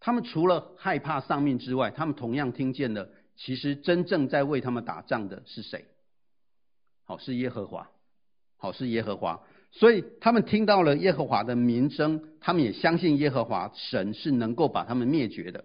[0.00, 3.08] 他们除了害怕丧命之外，他们同样听见了。
[3.36, 5.84] 其实真正在为他们打仗的是谁？
[7.04, 7.88] 好，是耶和华。
[8.56, 9.40] 好，是耶和华。
[9.70, 15.64] 所以他们听到了耶和华的名声，他们也相信耶和华神是能够把他们灭绝的。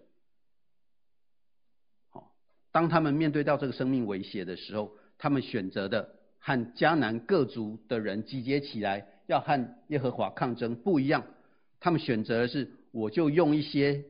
[2.11, 2.35] 好，
[2.71, 11.25] 当他们面对到这个生命威胁的时候，他们选择的和迦南各族的人集结起来，要和耶和华抗争不一样。
[11.79, 14.03] 他们选择的是，我就用一些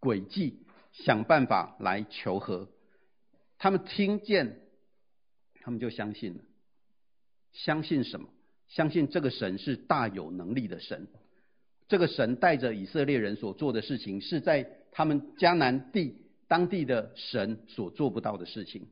[0.00, 0.60] 诡计，
[0.92, 2.66] 想办法来求和。
[3.58, 4.58] 他们听见，
[5.60, 6.40] 他们就相信了。
[7.52, 8.30] 相信什么？
[8.68, 11.08] 相信这个神是大有能力的神。
[11.88, 16.16] 这个神带着以色列人所做的事情，是在他们迦南地
[16.48, 18.88] 当地的神所做不到的事情。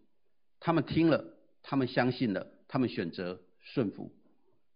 [0.60, 1.24] 他们听了，
[1.62, 4.12] 他们相信了，他们选择顺服。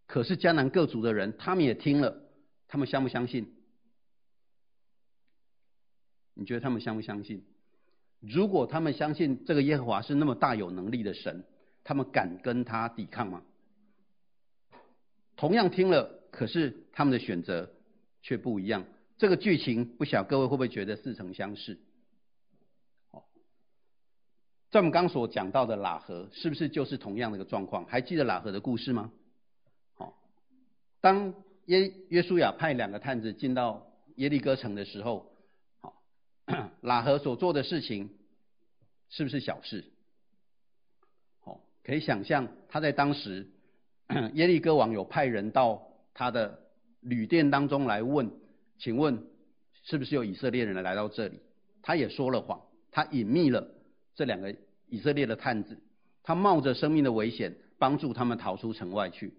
[0.07, 2.23] 可是迦南各族的人，他们也听了，
[2.67, 3.55] 他们相不相信？
[6.35, 7.45] 你觉得他们相不相信？
[8.21, 11.45] 如果他们相信这个耶和华是那么大有能力的神，
[11.85, 13.43] 他们敢跟他抵抗吗？
[15.37, 17.71] 同样听了，可是他们的选择
[18.23, 18.85] 却不一样。
[19.19, 21.79] 这个剧情不晓各位会不会觉得似曾相识？
[24.73, 27.85] 在我们刚所讲到的喇合，是不是就是同样的一个状况？
[27.85, 29.13] 还记得喇合的故事吗？
[29.93, 30.19] 好，
[31.03, 31.35] 当
[31.67, 35.31] 耶约书亚派两个探子进到耶利哥城的时候。
[35.81, 36.03] 好
[36.83, 38.17] 喇合所做的事情
[39.11, 39.85] 是不是小事？
[41.41, 43.51] 好，可以想象他在当时
[44.33, 45.83] 耶利哥王有派人到
[46.15, 46.61] 他的
[47.01, 48.31] 旅店当中来问，
[48.79, 49.23] 请问
[49.85, 51.41] 是不是有以色列人来到这里？
[51.83, 53.69] 他也说了谎，他隐秘了
[54.15, 54.55] 这两个
[54.89, 55.79] 以色列的探子，
[56.23, 59.35] 他冒着生命的危险帮助他们逃出城外去，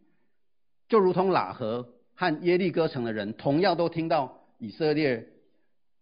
[0.90, 5.28] 就如同喇合和耶利哥城的人，同样都听到以色列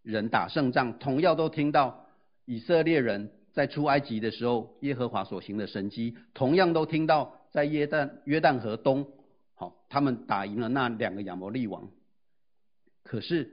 [0.03, 2.07] 人打胜仗，同样都听到
[2.45, 9.07] 以色列人在出埃及的时候耶和华所行的神迹，同样都听到在约旦约旦河东，
[9.53, 11.89] 好，他们打赢了那两个亚摩利王。
[13.03, 13.49] 可是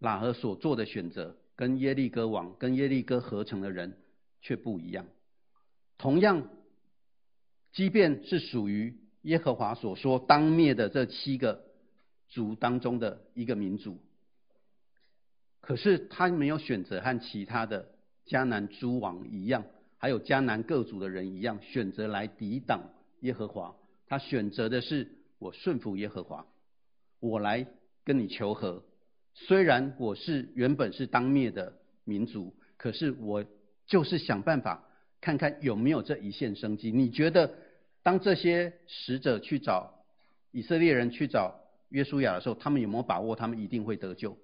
[0.00, 3.96] 喇合所做的选择，跟耶利哥王、跟耶利哥合成的人
[4.46, 5.06] 却不一样。
[5.98, 6.48] 同样，
[7.72, 11.64] 即便是属于耶和华所说当灭的这七个
[12.28, 13.98] 族当中的一个民族，
[15.60, 17.90] 可是他没有选择和其他的
[18.24, 19.64] 迦南诸王一样，
[19.98, 22.90] 还有迦南各族的人一样，选择来抵挡
[23.22, 23.74] 耶和华。
[24.06, 26.46] 他选择的是我顺服耶和华，
[27.18, 27.66] 我来
[28.04, 28.84] 跟你求和。
[29.34, 31.72] 虽然我是原本是当灭的
[32.04, 33.44] 民族，可是我
[33.86, 34.84] 就是想办法
[35.20, 36.90] 看看有没有这一线生机。
[36.90, 37.54] 你觉得，
[38.02, 40.04] 当这些使者去找
[40.50, 44.36] 以色列人去找约书亚的时候，他们有没有把握他们一定会得救？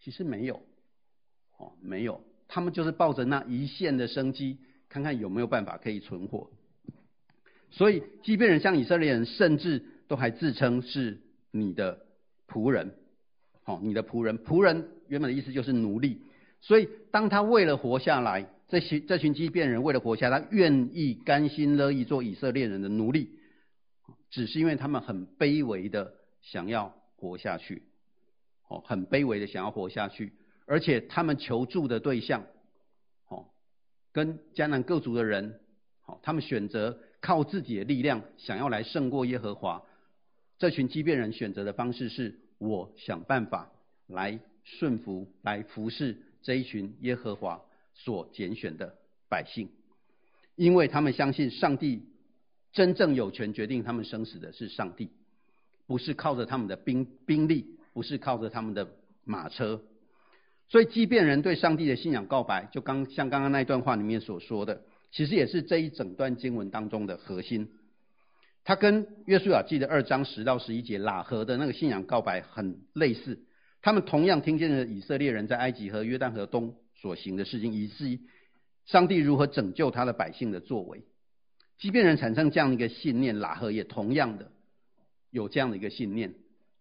[0.00, 0.62] 其实没有，
[1.56, 4.58] 哦，没有，他们就是抱着那一线的生机，
[4.88, 6.50] 看看有没有办法可以存活。
[7.70, 11.20] 所以，即便人像以色列人，甚至都还自称是
[11.50, 12.06] 你的
[12.46, 12.94] 仆人。
[13.62, 16.20] 好，你的仆人，仆人原本的意思就是奴隶。
[16.64, 23.28] 所以，当他为了活下来，这群这群畸变人为了活下来，他愿意甘心乐意做以色列人的奴隶，
[24.30, 27.82] 只是因为他们很卑微的想要活下去。
[28.68, 30.32] 哦，很卑微的想要活下去，
[30.66, 32.46] 而且他们求助的对象，
[33.28, 33.44] 哦，
[34.14, 35.60] 跟迦南各族的人，
[36.00, 39.82] 好，他们选择靠自己的力量想要来胜过耶和华。
[40.58, 42.40] 这群畸变人选择的方式是。
[42.58, 43.72] 我想办法
[44.06, 47.60] 来顺服、来服侍这一群耶和华
[47.94, 48.94] 所拣选的
[49.28, 49.70] 百姓，
[50.54, 52.04] 因为他们相信上帝
[52.72, 55.10] 真正有权决定他们生死的是上帝，
[55.88, 58.86] 不是靠着他们的兵兵力，不是靠着他们的
[59.24, 59.82] 马车。
[60.68, 64.82] 所以，即便人对上帝的信仰告白，就刚像刚刚那一段话里面所说的，
[65.12, 67.70] 其实也是这一整段经文当中的核心。
[68.64, 73.44] 他跟约书亚记的二章十到十一节喇合的那个信仰告白很类似，
[73.84, 78.22] 他们同样听见了以色列人在埃及和约旦河东所行的事情，以及
[78.86, 81.04] 上帝如何拯救他的百姓的作为。
[81.76, 84.50] 即便人产生这样的一个信念，喇合也同样的
[85.28, 86.32] 有这样的一个信念。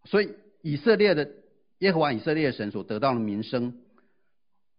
[0.05, 0.29] 所以
[0.61, 1.29] 以色列的
[1.79, 3.81] 耶和华以色列神所得到的名声，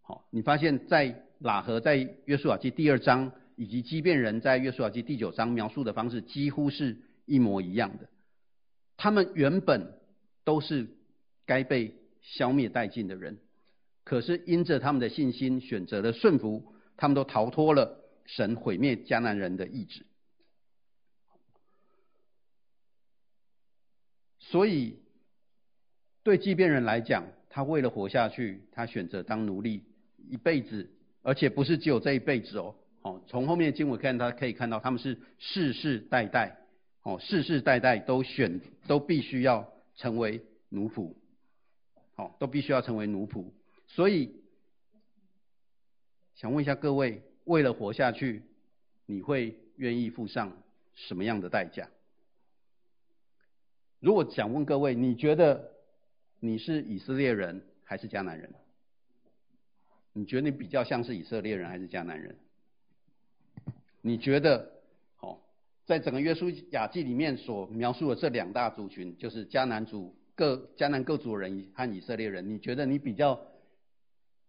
[0.01, 3.33] 好，你发现在喇合在约书亚记第二章。
[3.57, 8.09] 以及即便人在约书亚记第九章描述的方式几乎是一模一样的。
[8.97, 9.93] 他们原本
[10.43, 10.89] 都是
[11.47, 11.95] 该被
[12.25, 13.39] 消灭殆尽的人，
[14.03, 20.05] 可是因着他们的信心选择了顺服，他们都逃脱了神毁灭迦南人的意志。
[24.41, 24.99] 所以
[26.23, 29.85] 对基遍人来讲，他为了活下去，他选择当奴隶
[30.29, 30.91] 一辈子，
[31.23, 32.75] 而且不是只有这一辈子哦。
[33.03, 36.57] 哦，从后面的经文看，他可以看到他们是世世代代，
[37.03, 41.15] 哦，世世代代都选，都必须要成为奴仆，
[42.15, 43.45] 好，都必须要成为奴仆。
[43.87, 44.35] 所以，
[46.35, 48.43] 想问一下各位，为了活下去，
[49.07, 50.53] 你会愿意付上
[50.95, 51.89] 什么样的代价？
[54.01, 55.73] 如果想问各位，你觉得
[56.41, 58.53] 你是以色列人还是迦南人？
[60.13, 62.37] 你觉得你比较像是以色列人还是迦南人？
[64.01, 64.71] 你觉得，
[65.17, 65.41] 好，
[65.87, 73.41] 在整个约书亚记里面所描述的这两大族群，就是迦南族各迦南各族人和以色列人，你觉得你比较，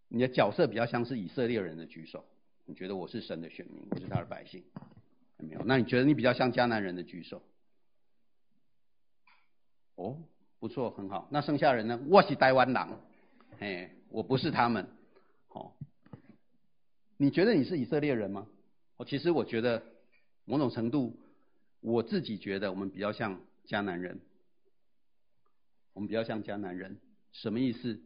[0.08, 2.26] 你的角色比较像是以色列人的举手？
[2.66, 4.64] 你觉得我是神的选民，我是他的百姓，
[5.38, 5.62] 没有？
[5.66, 7.44] 那你觉得你比较像迦南人的举手？
[9.94, 10.18] 哦，
[10.60, 11.28] 不错，很好。
[11.30, 12.02] 那剩下人呢？
[12.08, 12.88] 我是台湾人，
[13.60, 14.88] 哎，我不是他们。
[15.50, 15.72] 哦，
[17.18, 18.48] 你觉得你是以色列人吗？
[18.98, 19.84] 我其实我觉得，
[20.46, 21.16] 某种程度，
[21.82, 24.20] 我自己觉得我们比较像迦南人。
[25.96, 27.00] 我们比较像迦南人，
[27.32, 28.02] 什么意思？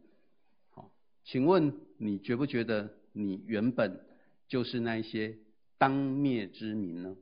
[0.70, 0.92] 好，
[1.24, 4.06] 请问你觉不觉得你原本
[4.46, 5.36] 就是那一些
[5.76, 7.16] 当灭之民呢？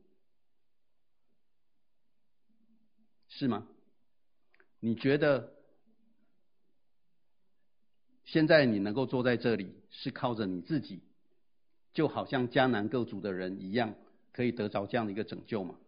[3.31, 3.67] 是吗？
[4.79, 5.55] 你觉得
[8.27, 11.01] 现在你能够坐在这里，是靠着你自己？
[11.95, 13.95] 就好像迦南各族的人一样，
[14.33, 15.79] 可以得着这样的一个拯救吗？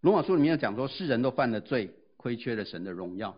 [0.00, 1.94] 罗马书里面有讲说，世人都犯了罪，
[2.24, 3.36] 亏缺了神的荣耀，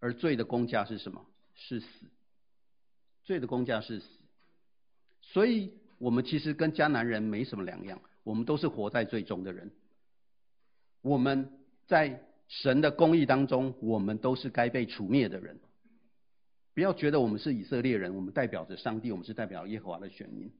[0.00, 1.26] 而罪的工价是什么？
[1.54, 1.86] 是死。
[3.24, 4.06] 罪的工价是死。
[5.20, 9.70] 所以，我们其实跟迦南人没什么两样，我们都是活在罪中的人。
[11.02, 11.50] 我们
[11.86, 15.60] 在神的公义当中，我们都是该被除灭的人。
[16.72, 20.50] 不要觉得我们是以色列人，我们代表着上帝，我们是代表耶和华的选民。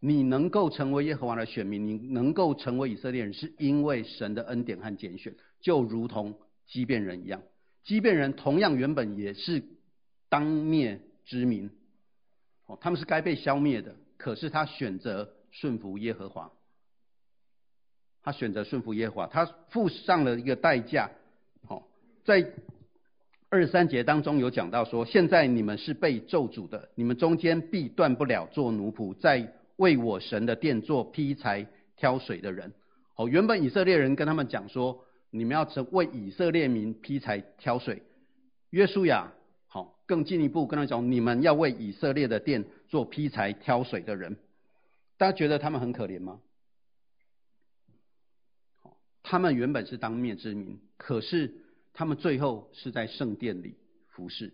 [0.00, 6.36] 你能够成为耶和华的选民，你能够成为以色列人，是因为神的恩典和拣选，就如同
[6.66, 7.42] 畸变人一样。
[7.84, 9.62] 畸变人同样原本也是
[10.28, 11.70] 当灭之民，
[12.66, 16.50] 哦，他们是该被消灭的，可是他选择顺服耶和华。
[18.24, 21.10] 他选择顺服耶和华，他付上了一个代价。
[21.66, 21.82] 哦，
[22.24, 22.52] 在
[23.50, 32.72] 二十三节当中有讲到说，现在你们是被咒诅的，你们中间必断不了做奴仆，在为我神的殿做劈柴挑水的人。
[33.16, 38.02] 哦，原本以色列人跟他们讲说，你们要成为以色列民劈柴挑水。
[38.68, 39.32] 约书亚，
[39.66, 44.36] 好，更进一步跟他讲，你们要为以色列的殿做劈柴挑水的人。
[45.16, 46.40] 大家觉得他们很可怜吗？
[49.22, 51.54] 他们原本是当灭之民，可是
[51.94, 53.76] 他们最后是在圣殿里
[54.08, 54.52] 服侍，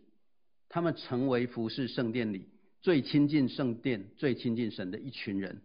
[0.68, 2.49] 他们成为服侍圣殿里
[2.83, 5.61] 最亲近圣殿、最亲近神的一群人。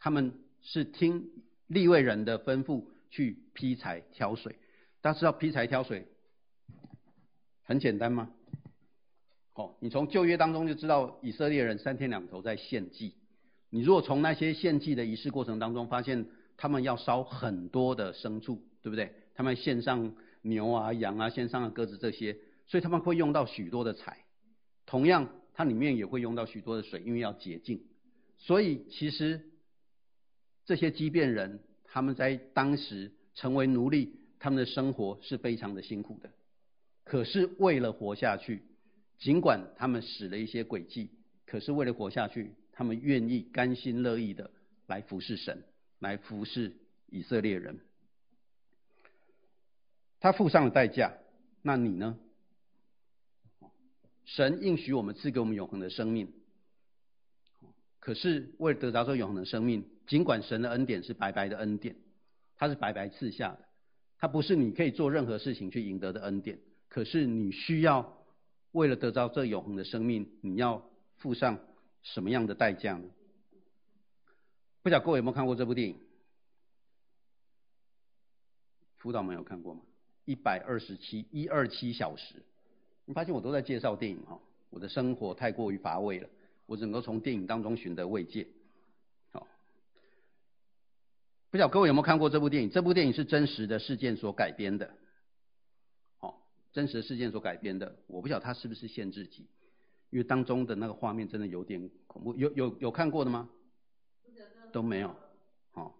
[0.00, 0.32] 他们
[0.62, 1.30] 是听
[1.68, 4.56] 立位人的吩咐去劈柴挑水。
[5.00, 6.06] 大家知道劈柴挑水
[7.62, 8.30] 很简单吗？
[9.54, 13.14] 哦，你从旧约当中就知道以色列人三天两头在献祭。
[13.70, 19.12] 你如果从那些献祭的仪式过程当中发现，他们要烧很多的牲畜，对不对？
[19.34, 24.24] 他们献上牛啊、羊啊，献上的鸽子这些，所以他们会用到许多的柴。
[24.86, 27.84] 同样，它里面也会用到许多的水，因为要洁净。
[28.38, 29.50] 所以，其实
[30.64, 36.30] 这些畸变人，他们在当时成为奴隶，他们的生活是非常的辛苦的。
[37.04, 38.62] 可是为了活下去，
[39.18, 41.10] 尽管他们使了一些诡计，
[41.46, 44.50] 可是为了活下去，他们愿意甘心乐意的
[44.86, 45.64] 来服侍神。
[46.00, 46.76] 来服侍
[47.08, 47.80] 以色列人，
[50.20, 51.12] 他付上了代价，
[51.60, 52.16] 那你呢？
[54.24, 56.32] 神应许我们赐给我们永恒的生命，
[57.98, 61.94] 可是为了得到这永恒的生命，尽管神的恩典是白白的恩典，
[62.56, 63.60] 它是白白赐下的，
[64.18, 68.24] 它不是你可以做任何事情去赢得的恩典，可是你需要
[68.72, 71.60] 为了得到这永恒的生命，你要付上
[72.02, 73.04] 什么样的代价呢？
[74.82, 75.96] 不晓各位有没有看过这部电影？
[78.96, 79.82] 辅导们有看过吗？
[80.24, 82.42] 一百二十七一二七小时，
[83.04, 84.40] 你发现我都在介绍电影哈，
[84.70, 86.28] 我的生活太过于乏味了，
[86.64, 88.48] 我只能够从电影当中寻得慰藉。
[91.50, 92.70] 不晓得各位有没有看过这部电影？
[92.70, 94.90] 这部电影是真实的事件所改编的，
[96.18, 96.42] 好，
[96.72, 99.46] 真实的事件所改编的，我不晓得它是不是限制级，
[100.10, 103.48] 因为当中的那个画面真的有点恐怖，有有有看过的吗？
[104.70, 105.16] 都没有，
[105.72, 105.94] 好，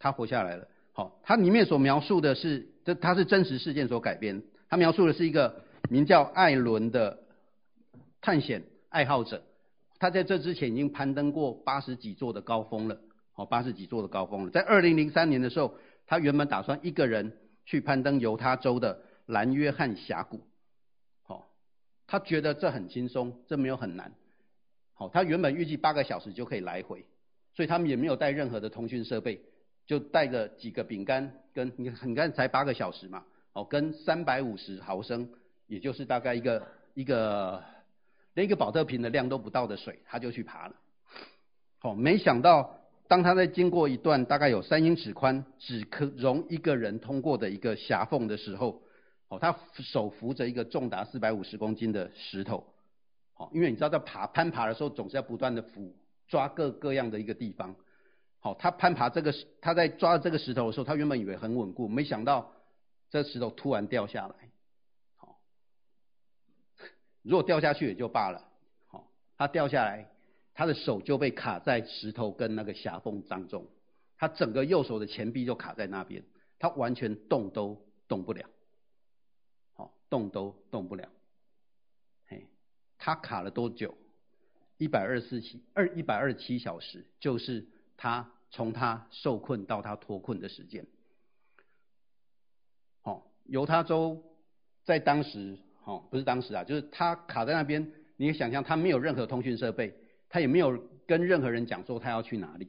[0.00, 0.66] 他活下来了。
[0.92, 4.42] 好，他里面所描述的是，这他是真实事件所改编。
[4.68, 7.22] 他描述的是一个名叫艾伦的
[8.20, 9.44] 探险爱好者，
[10.00, 13.00] 他在这之前已经攀登过八十几座的高峰了，
[13.42, 14.50] 好，八十几座的高峰了。
[14.52, 15.74] 在二零零三年的时候，
[16.06, 20.46] 他原本打算一个人去攀登犹他州的蓝约翰峡谷，
[21.24, 21.50] 好，
[22.06, 24.12] 他觉得这很轻松，这没有很难，
[24.94, 27.04] 好，他原本预计八个小时就可以来回。
[27.52, 29.42] 所以他们也没有带任何的通讯设备，
[29.86, 33.24] 就带着几个饼干，跟你看，你看才八个小时嘛，
[33.54, 35.28] 哦，跟三百五十毫升，
[35.66, 36.64] 也就是大概一个
[36.94, 37.60] 一个
[38.34, 40.76] 连一个保特瓶的量都不到的水，他就去爬了。
[41.80, 42.78] 好，没想到
[43.08, 48.82] 当他在经过一段大概有三英尺宽，只可容一个人通过的一个狭缝的时候，
[49.28, 52.66] 哦，他手扶着一个重达四百五十公斤的石头，
[53.36, 55.94] 哦，因为你知道在爬攀爬的时候总是要不断的扶。
[56.28, 57.76] 抓各各样的一个地方，
[58.40, 62.50] 好，他攀爬这个，他在抓这个石头的时候，他原本以为很稳固，没想到
[63.10, 64.34] 这石头突然掉下来，
[65.16, 65.36] 好，
[67.22, 68.48] 如果掉下去也就罢了，
[68.86, 70.08] 好，他掉下来，
[70.54, 73.66] 他的手就被卡在石头跟那个狭缝当中，
[74.18, 76.22] 他整个右手的前臂就卡在那边，
[76.58, 78.44] 他完全动都动不了，
[79.74, 81.08] 好，动都动不了，
[82.26, 82.46] 嘿，
[82.98, 83.96] 他卡了多久？
[84.78, 90.86] 一百二十七二一百二十七小时，就是他从他受困到他脱困的时间。
[93.00, 94.22] 好，犹他州
[94.84, 97.92] 在当时，好，不是当时啊，就是他卡在那边。
[98.16, 99.94] 你也想象，他没有任何通讯设备，
[100.32, 102.68] 他也没有跟任何人讲说他要去哪里。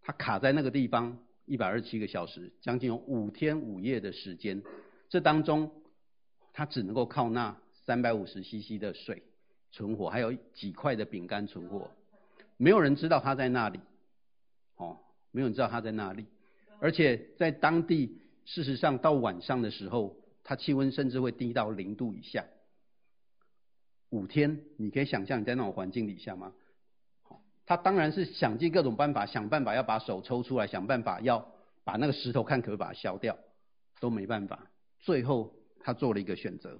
[0.00, 4.64] 他卡在那个地方一百二十七个小时，将近有五天五夜的时间。
[5.08, 5.70] 这当中
[6.52, 9.22] 他只能够靠那三百五十 CC 的水
[9.70, 11.88] 存活，还有几块的饼干存活，
[12.56, 13.78] 没有人知道他在那里，
[14.74, 14.98] 哦，
[15.30, 16.26] 没有人知道他在那里，
[16.80, 22.44] 而且在当地，事实上到晚上的时候，它气温甚至会低到零度以下。
[24.12, 26.52] 五天，你可以想象你在那种环境底下吗？
[27.64, 31.50] 他当然是想尽各种办法，想办法要把手抽出来，想办法要
[31.82, 33.38] 把那个石头看可不可以把它削掉，
[34.00, 34.66] 都没办法。
[34.98, 36.78] 最后他做了一个选择，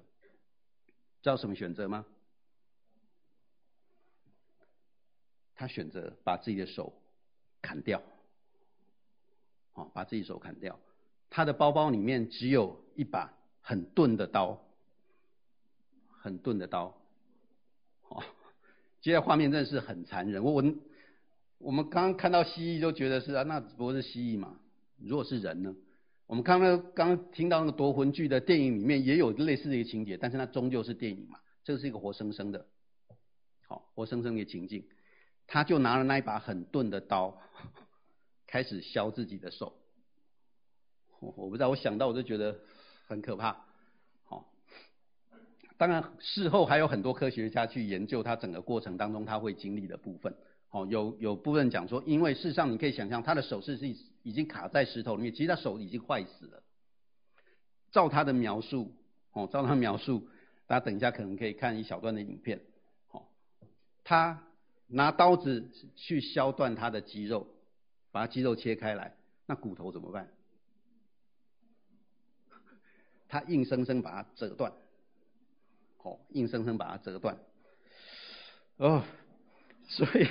[1.23, 2.05] 知道什么选择吗？
[5.55, 6.93] 他选择把自己的手
[7.61, 8.03] 砍掉，
[9.71, 10.79] 好，把自己手砍掉。
[11.31, 14.63] 他的包包里面只有一把很钝的刀，
[16.21, 16.95] 很钝的刀。
[18.09, 18.23] 哦
[19.01, 20.43] 接下来画面真的是很残忍。
[20.43, 20.63] 我我
[21.57, 24.57] 我们刚刚看到蜥蜴就觉得是啊，那只不过是蜥蜴嘛。
[24.97, 25.75] 如果是人呢？
[26.25, 31.39] 我们刚刚刚听到那个夺魂锯的电影里面也有类似的一个情节，但是那终究是电影嘛。
[31.65, 32.65] 这是一个活生生的，
[33.67, 34.87] 好，活生生的情境。
[35.47, 37.37] 他就拿了那一把很钝的刀，
[38.47, 39.77] 开始削自己的手。
[41.19, 42.57] 我我不知道，我想到我就觉得
[43.07, 43.65] 很可怕。
[45.83, 50.33] 当然，事后还有很多科学家去研究他整个过程当中他会经历的部分。
[50.69, 53.85] 哦，有有部分讲说，因为事实上你可以想象他的手是是
[54.23, 56.63] 已经卡在石头里面，其实他手已经坏死了。
[57.91, 58.95] 照他的描述，
[59.33, 60.29] 哦，照他描述，
[60.67, 62.61] 大家等一下可能可以看一小段的影片。
[63.11, 63.25] 哦，
[64.05, 64.41] 他
[64.87, 67.45] 拿刀子去削断他的肌肉，
[68.09, 69.17] 把他肌肉切开来，
[69.47, 70.29] 那骨头怎么办？
[73.27, 74.71] 他硬生生把它折断。
[76.03, 77.37] 哦，硬生生把它折断，
[78.77, 79.03] 哦，
[79.87, 80.27] 所以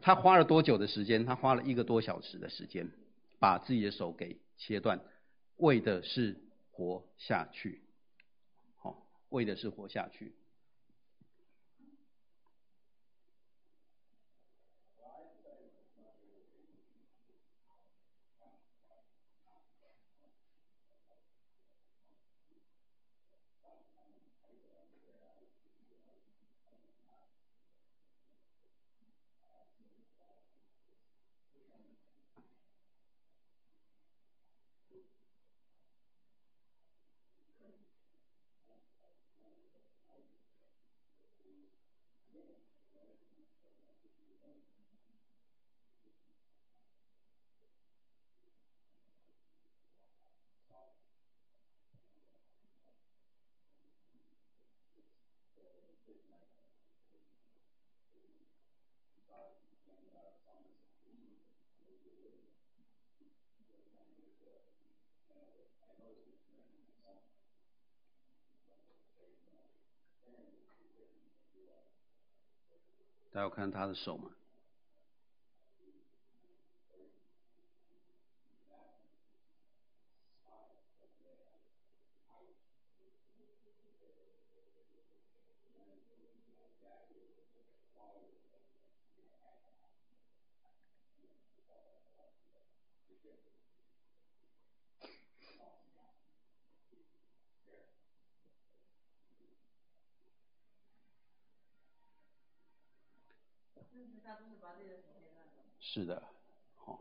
[0.00, 1.24] 他花了多久的时间？
[1.26, 2.90] 他花了一个多小时的时间，
[3.38, 5.00] 把自己的手给切断，
[5.56, 6.38] 为的是
[6.70, 7.82] 活下去。
[8.76, 8.96] 好，哦，
[9.28, 10.34] 为的是活下去。
[73.32, 74.30] 大家看他的手吗？
[105.82, 106.22] 是的，
[106.76, 107.00] 好，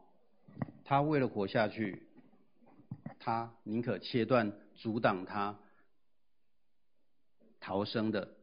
[0.83, 2.01] 他为了活下去，
[3.19, 5.59] 他宁可切断阻挡他
[7.59, 8.35] 逃生的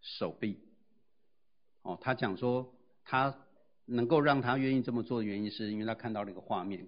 [0.00, 0.60] 手臂。
[1.82, 2.72] 哦，他讲说，
[3.02, 3.34] 他
[3.86, 6.86] 能够让他愿意这么做的原因，是因为他看到了一个画面。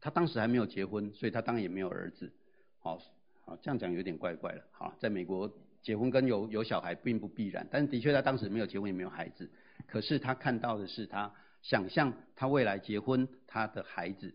[0.00, 2.32] 他当时还没有结婚，所以他当然也没有儿子。
[2.80, 2.98] 好，
[3.44, 4.64] 好，这样讲有点怪怪的。
[4.72, 5.48] 好，在美国
[5.82, 9.48] 结婚跟有有小孩并不必然，但是的确他当时没有结婚也没有孩子。
[9.86, 11.32] 可是他看到的是他。
[11.62, 14.34] 想象他未来结婚，他的孩子，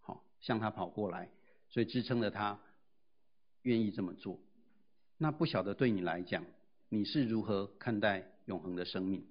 [0.00, 1.28] 好向他跑过来，
[1.68, 2.60] 所以支撑了他
[3.62, 4.38] 愿意这么做。
[5.18, 6.44] 那不晓得对你来讲，
[6.88, 9.26] 你是如何看待永恒的生命？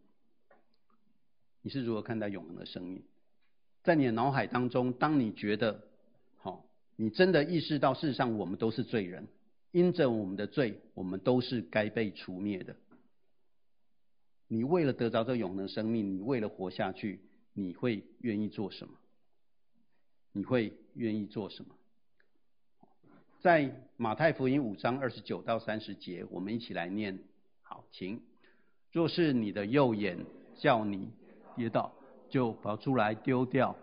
[1.62, 3.02] 你是如何看待永恒的生命？
[3.84, 5.82] 在你的脑海当中，当你觉得
[6.42, 6.66] 好，
[6.98, 9.30] 你真的意识到，事实上我们都是罪人，
[9.72, 12.76] 因着我们的罪，我们都是该被除灭的。
[14.48, 17.20] 你为了得着这永恒生命，你为了活下去，
[17.54, 18.94] 你会愿意做什么？
[20.32, 21.76] 你会愿意做什么？
[23.42, 27.20] 在马太福音五章二十九到三十节，我们一起来念。
[27.62, 28.22] 好，请。
[28.92, 30.20] 若是你的右眼
[30.56, 31.12] 叫你
[31.56, 31.92] 跌倒，
[32.30, 33.76] 就拔出来丢掉；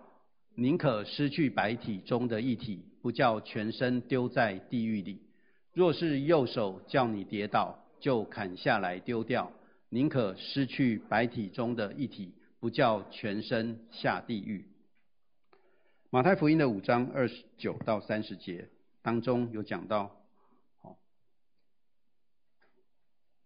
[0.55, 5.21] 宁可失去白体中的一体，不叫全身丢在地狱里。
[5.73, 9.53] 若是右手叫你跌倒，就砍下来丢掉，
[9.91, 14.65] 宁可失去百体中的一体，不叫全身下地狱。
[16.11, 18.69] 马太福音的五章二十九到三十节
[19.03, 20.17] 当中有讲到。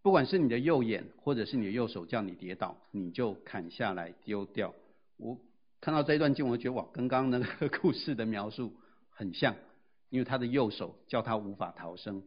[0.03, 4.74] 不管是你的右眼，或者是你的右手叫你跌倒，你就砍下来丢掉。
[5.16, 5.38] 我
[5.80, 8.74] 看到这一段经文，我觉得哇，跟刚刚那个故事的描述
[9.09, 9.57] 很像，
[10.11, 12.22] 因为他的右手叫他无法逃生，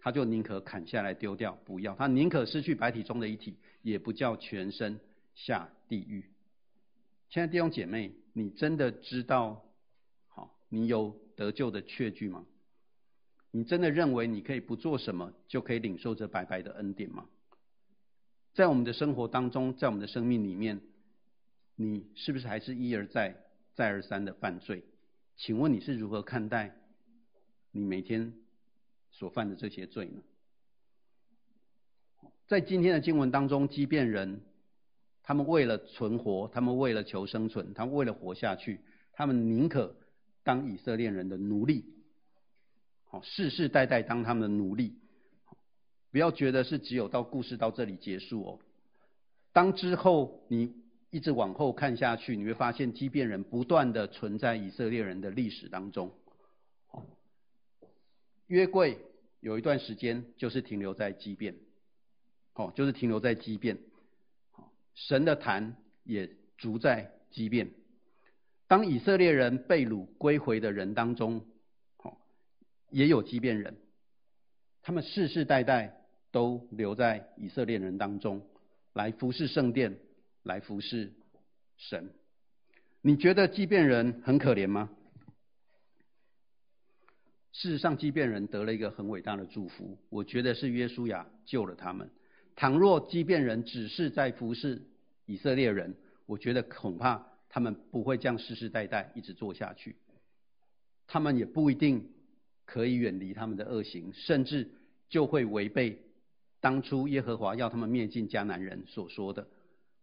[0.00, 4.98] 他就宁可砍下来丢掉，不要，他宁可失去白体中的一体，也不叫全身
[5.34, 6.24] 下地狱。
[7.28, 9.64] 亲爱的弟兄姐妹，你真的知道，
[10.28, 12.44] 好，你有得救的确据吗？
[13.52, 17.26] 你真的认为你可以不做什么就可以领受这白白的恩典吗？
[18.54, 20.80] 在我们的生活当中，在我们的生命里面，
[21.76, 23.36] 你是不是还是一而再、
[23.74, 24.82] 再而三的犯罪？
[25.36, 26.76] 请问你是如何看待
[27.70, 28.32] 你每天
[29.20, 30.22] 所犯的这些罪呢？
[32.48, 34.40] 在今天的经文当中，基遍人
[35.22, 38.80] 他们为了存活，他们为了求生存，他们为了活下去，
[39.12, 39.94] 他们宁可
[40.42, 41.84] 当以色列人的奴隶。
[43.04, 44.98] 好，世世代代当他们的奴隶，
[46.10, 48.58] 不要觉得是只有到故事到这里结束哦。
[49.52, 50.74] 当之后你
[51.10, 56.10] 一直往后看下去，你会发现基遍人不断的存在以色列人的历史当中。
[58.46, 58.98] 约柜
[59.40, 61.56] 有一段时间就是停留在畸变，
[62.54, 63.78] 哦，就是停留在基遍。
[64.94, 67.70] 神的坛也逐在畸变。
[68.68, 71.44] 当以色列人被掳归回的人当中。
[71.98, 72.16] 哦
[72.92, 73.76] 也有畸变人，
[74.82, 78.44] 他们世世代代都留在以色列人当中，
[78.94, 79.96] 来服侍圣殿，
[80.42, 81.12] 来服侍
[81.76, 82.10] 神。
[83.00, 84.90] 你觉得畸变人很可怜吗？
[87.60, 92.08] 事实上，畸变人得了一个很伟大的祝福，我觉得是约书亚救了他们。
[92.56, 94.80] 倘若畸变人只是在服侍
[95.26, 95.94] 以色列人，
[96.24, 99.96] 我觉得恐怕他们不会这样世世代代一直做下去，
[101.06, 102.10] 他们也不一定。
[102.64, 104.70] 可以远离他们的恶行，甚至
[105.08, 105.98] 就会违背
[106.60, 109.48] 当初耶和华要他们灭尽迦南人所说的，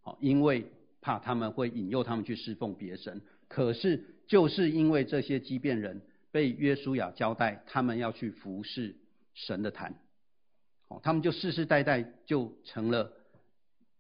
[0.02, 0.66] 好，因为
[1.00, 3.22] 怕他们会引诱他们去侍奉别神。
[3.48, 6.02] 可是就是因为这些畸变人
[6.32, 8.96] 被约书亚交代，他们要去服侍
[9.34, 9.96] 神的坛，
[10.88, 13.12] 哦，他们就世世代代就成了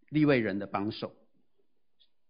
[0.09, 1.13] 利未人的帮手。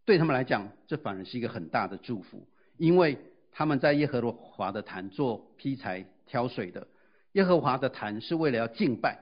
[0.05, 3.17] 对他们来讲，这反而是一个很大的祝福，因为
[3.51, 6.05] 他们在耶和华的坛做劈柴。
[6.29, 6.85] 挑水的
[7.31, 9.17] 耶和华的坛是为了要敬拜。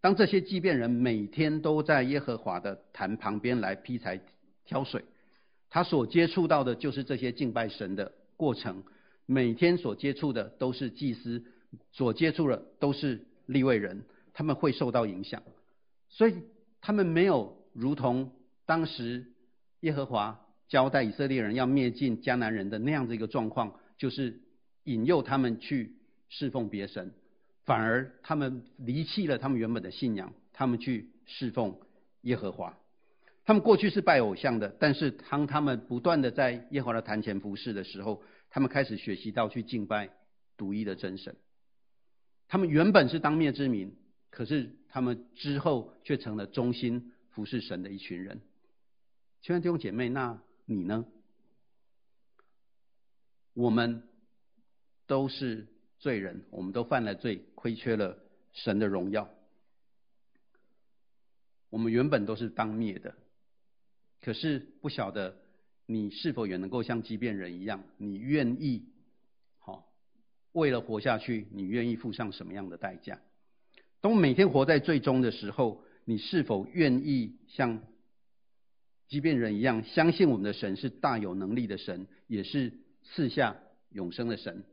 [0.00, 4.18] 当这些基遍人每天都在耶和华的坛旁边来劈柴
[4.64, 5.04] 挑水，
[5.68, 8.84] 他所接触到的就是这些敬拜神的过程。
[9.26, 11.44] 每天所接触的都是祭司，
[11.92, 15.42] 所接触的都是利未人，他们会受到影响。
[16.08, 16.36] 所以
[16.80, 18.32] 他们没有如同
[18.64, 19.26] 当时
[19.80, 24.40] 耶和华交代以色列人要灭尽迦南人的那样子一个状况，就是
[24.84, 25.94] 引诱他们去。
[26.28, 27.12] 侍奉别神，
[27.66, 31.78] 反而他们离弃了他们原本的信仰，他们去侍奉
[32.22, 32.76] 耶和华。
[33.46, 40.10] 他们过去是拜偶像的，但是当他们不断的在耶和华的坛前服侍的时候，他们开始学习到去敬拜
[40.58, 41.34] 独一的真神。
[42.48, 43.96] 他们原本是当灭之民，
[44.28, 48.42] 可是他们之后却成了忠心服侍神的一群人。
[49.40, 51.06] 亲爱的弟兄姐妹，那你呢？
[53.54, 54.02] 我们
[55.06, 55.68] 都是。
[55.98, 58.18] 罪人，我们都犯了罪，亏缺了
[58.52, 59.30] 神的荣耀。
[61.70, 63.14] 我们原本都是当灭的，
[64.26, 65.36] 可是不晓得
[65.86, 68.86] 你是否也能够像畸变人一样，你愿意
[69.60, 69.86] 好
[70.50, 73.20] 为了活下去，你愿意付上什么样的代价？
[74.00, 77.80] 当每天活在最终的时候，你是否愿意像
[79.06, 82.72] 畸变人一样，相信我们的神是大有能力的神，也是
[83.04, 83.56] 赐下
[83.90, 84.64] 永生的神？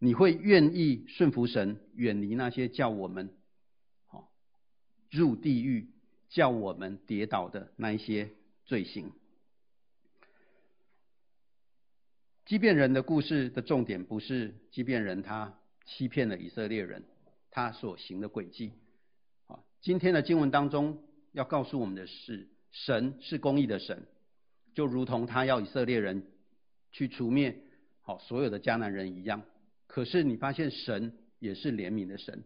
[0.00, 3.30] 你会愿意顺服神，远离那些叫我们
[4.06, 4.32] 好
[5.12, 5.90] 入地狱、
[6.28, 8.30] 叫我们跌倒的那一些
[8.66, 9.12] 罪行？
[12.44, 17.02] 基遍人的故事的重点不是基遍人他欺骗了以色列人，
[17.50, 18.72] 他所行的诡计。
[19.48, 21.02] 啊，今天的经文当中
[21.32, 24.06] 要告诉我们的是，神是公义的神，
[24.74, 26.26] 就如同他要以色列人
[26.92, 27.56] 去除灭
[28.00, 29.42] 好所有的迦南人一样。
[29.88, 32.44] 可是你发现神也是怜悯的神，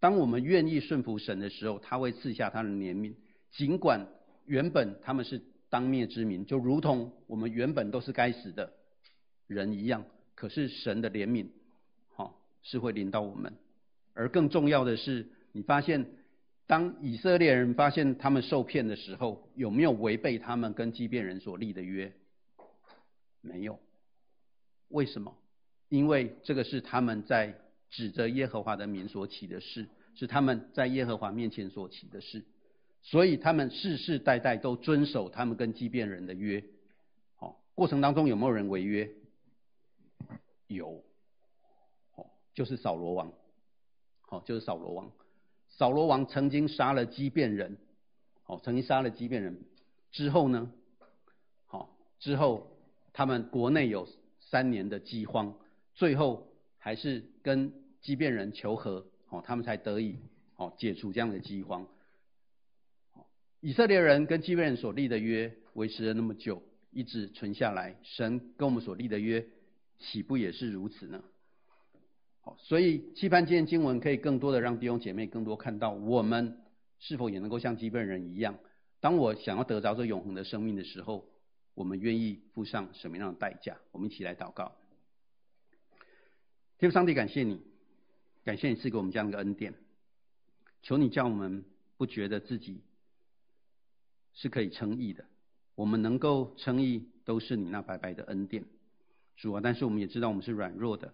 [0.00, 3.14] 当我们愿意顺服神的时候，他会赐下他的怜悯。
[3.52, 4.06] 尽管
[4.44, 8.72] 原本他们是当灭之民，就如同我们原本都是该死的
[9.46, 10.04] 人一样，
[10.34, 11.46] 可是神的怜悯，
[12.08, 13.54] 好是会临到我们。
[14.12, 16.04] 而更重要的是，你发现
[16.66, 22.12] 当以色列人发现他们受骗的时候，有没有违背他们跟基遍人所立的约？
[23.40, 23.78] 没有。
[24.88, 25.36] 为什么？
[25.88, 27.54] 因为这个是他们在
[27.90, 32.44] 指着耶和华的名所起的誓，是他们在耶和华面前所起的誓，
[33.02, 36.62] 所以他们世世代代都遵守他们跟畸变人的约。
[37.36, 39.10] 好，过程当中有没有人违约？
[40.66, 41.02] 有，
[42.14, 43.32] 哦，就是扫罗王，
[44.20, 45.10] 好，就是扫罗王。
[45.68, 47.76] 扫罗王曾经杀了畸变人，
[48.46, 49.64] 哦，曾经杀了畸变人
[50.12, 50.70] 之后呢，
[51.66, 52.76] 好，之后
[53.12, 54.06] 他们国内有
[54.40, 55.54] 三年的饥荒。
[55.94, 56.48] 最后
[56.78, 60.18] 还是跟畸变人求和，哦，他们才得以
[60.56, 61.86] 哦解除这样的饥荒。
[63.60, 69.46] 以色列人跟基遍人所立的约维持了那么久，一直存下来，神跟我们所立的约
[69.98, 71.22] 岂不也是如此呢？
[72.40, 76.56] 好，所以期盼今天经文可以更多的让弟兄姐妹更多看到，我们
[76.98, 78.58] 是否也能够像基遍人一样，
[79.00, 81.28] 当我想要得着这永恒的生命的时候，
[81.74, 83.76] 我们愿意付上什么样的代价？
[83.92, 84.74] 我们一起来祷告。
[86.78, 87.60] 天父上帝，感谢你，
[88.42, 89.74] 感谢你赐给我们这样一个恩典。
[90.82, 91.62] 求你叫我们
[91.98, 92.80] 不觉得自己
[94.34, 95.24] 是可以称义的，
[95.74, 98.64] 我们能够称义都是你那白白的恩典，
[99.36, 99.60] 主啊！
[99.62, 101.12] 但是我们也知道我们是软弱的，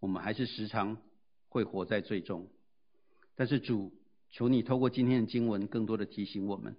[0.00, 0.96] 我们还是时常
[1.48, 2.46] 会活在罪中。
[3.34, 3.92] 但是主，
[4.30, 6.76] 求你透过今天的经文，更多的提醒我们：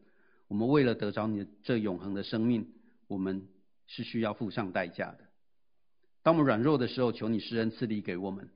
[0.48, 2.68] 我们为了得着你的这永恒的生命，
[3.08, 3.48] 我们
[3.86, 5.20] 是需要付上代价的。
[6.24, 8.50] 当我们软弱的时候，求你施恩赐力给我们，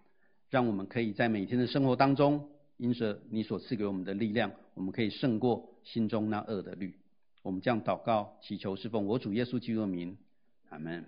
[0.50, 6.96] 让我们可以在每天的生活当中，因着你所赐给我们的力量，我们可以胜过心中那恶的律。
[7.42, 10.18] 我们这样祷告，祈求是奉我主耶稣基督的名，
[10.70, 11.04] 阿门。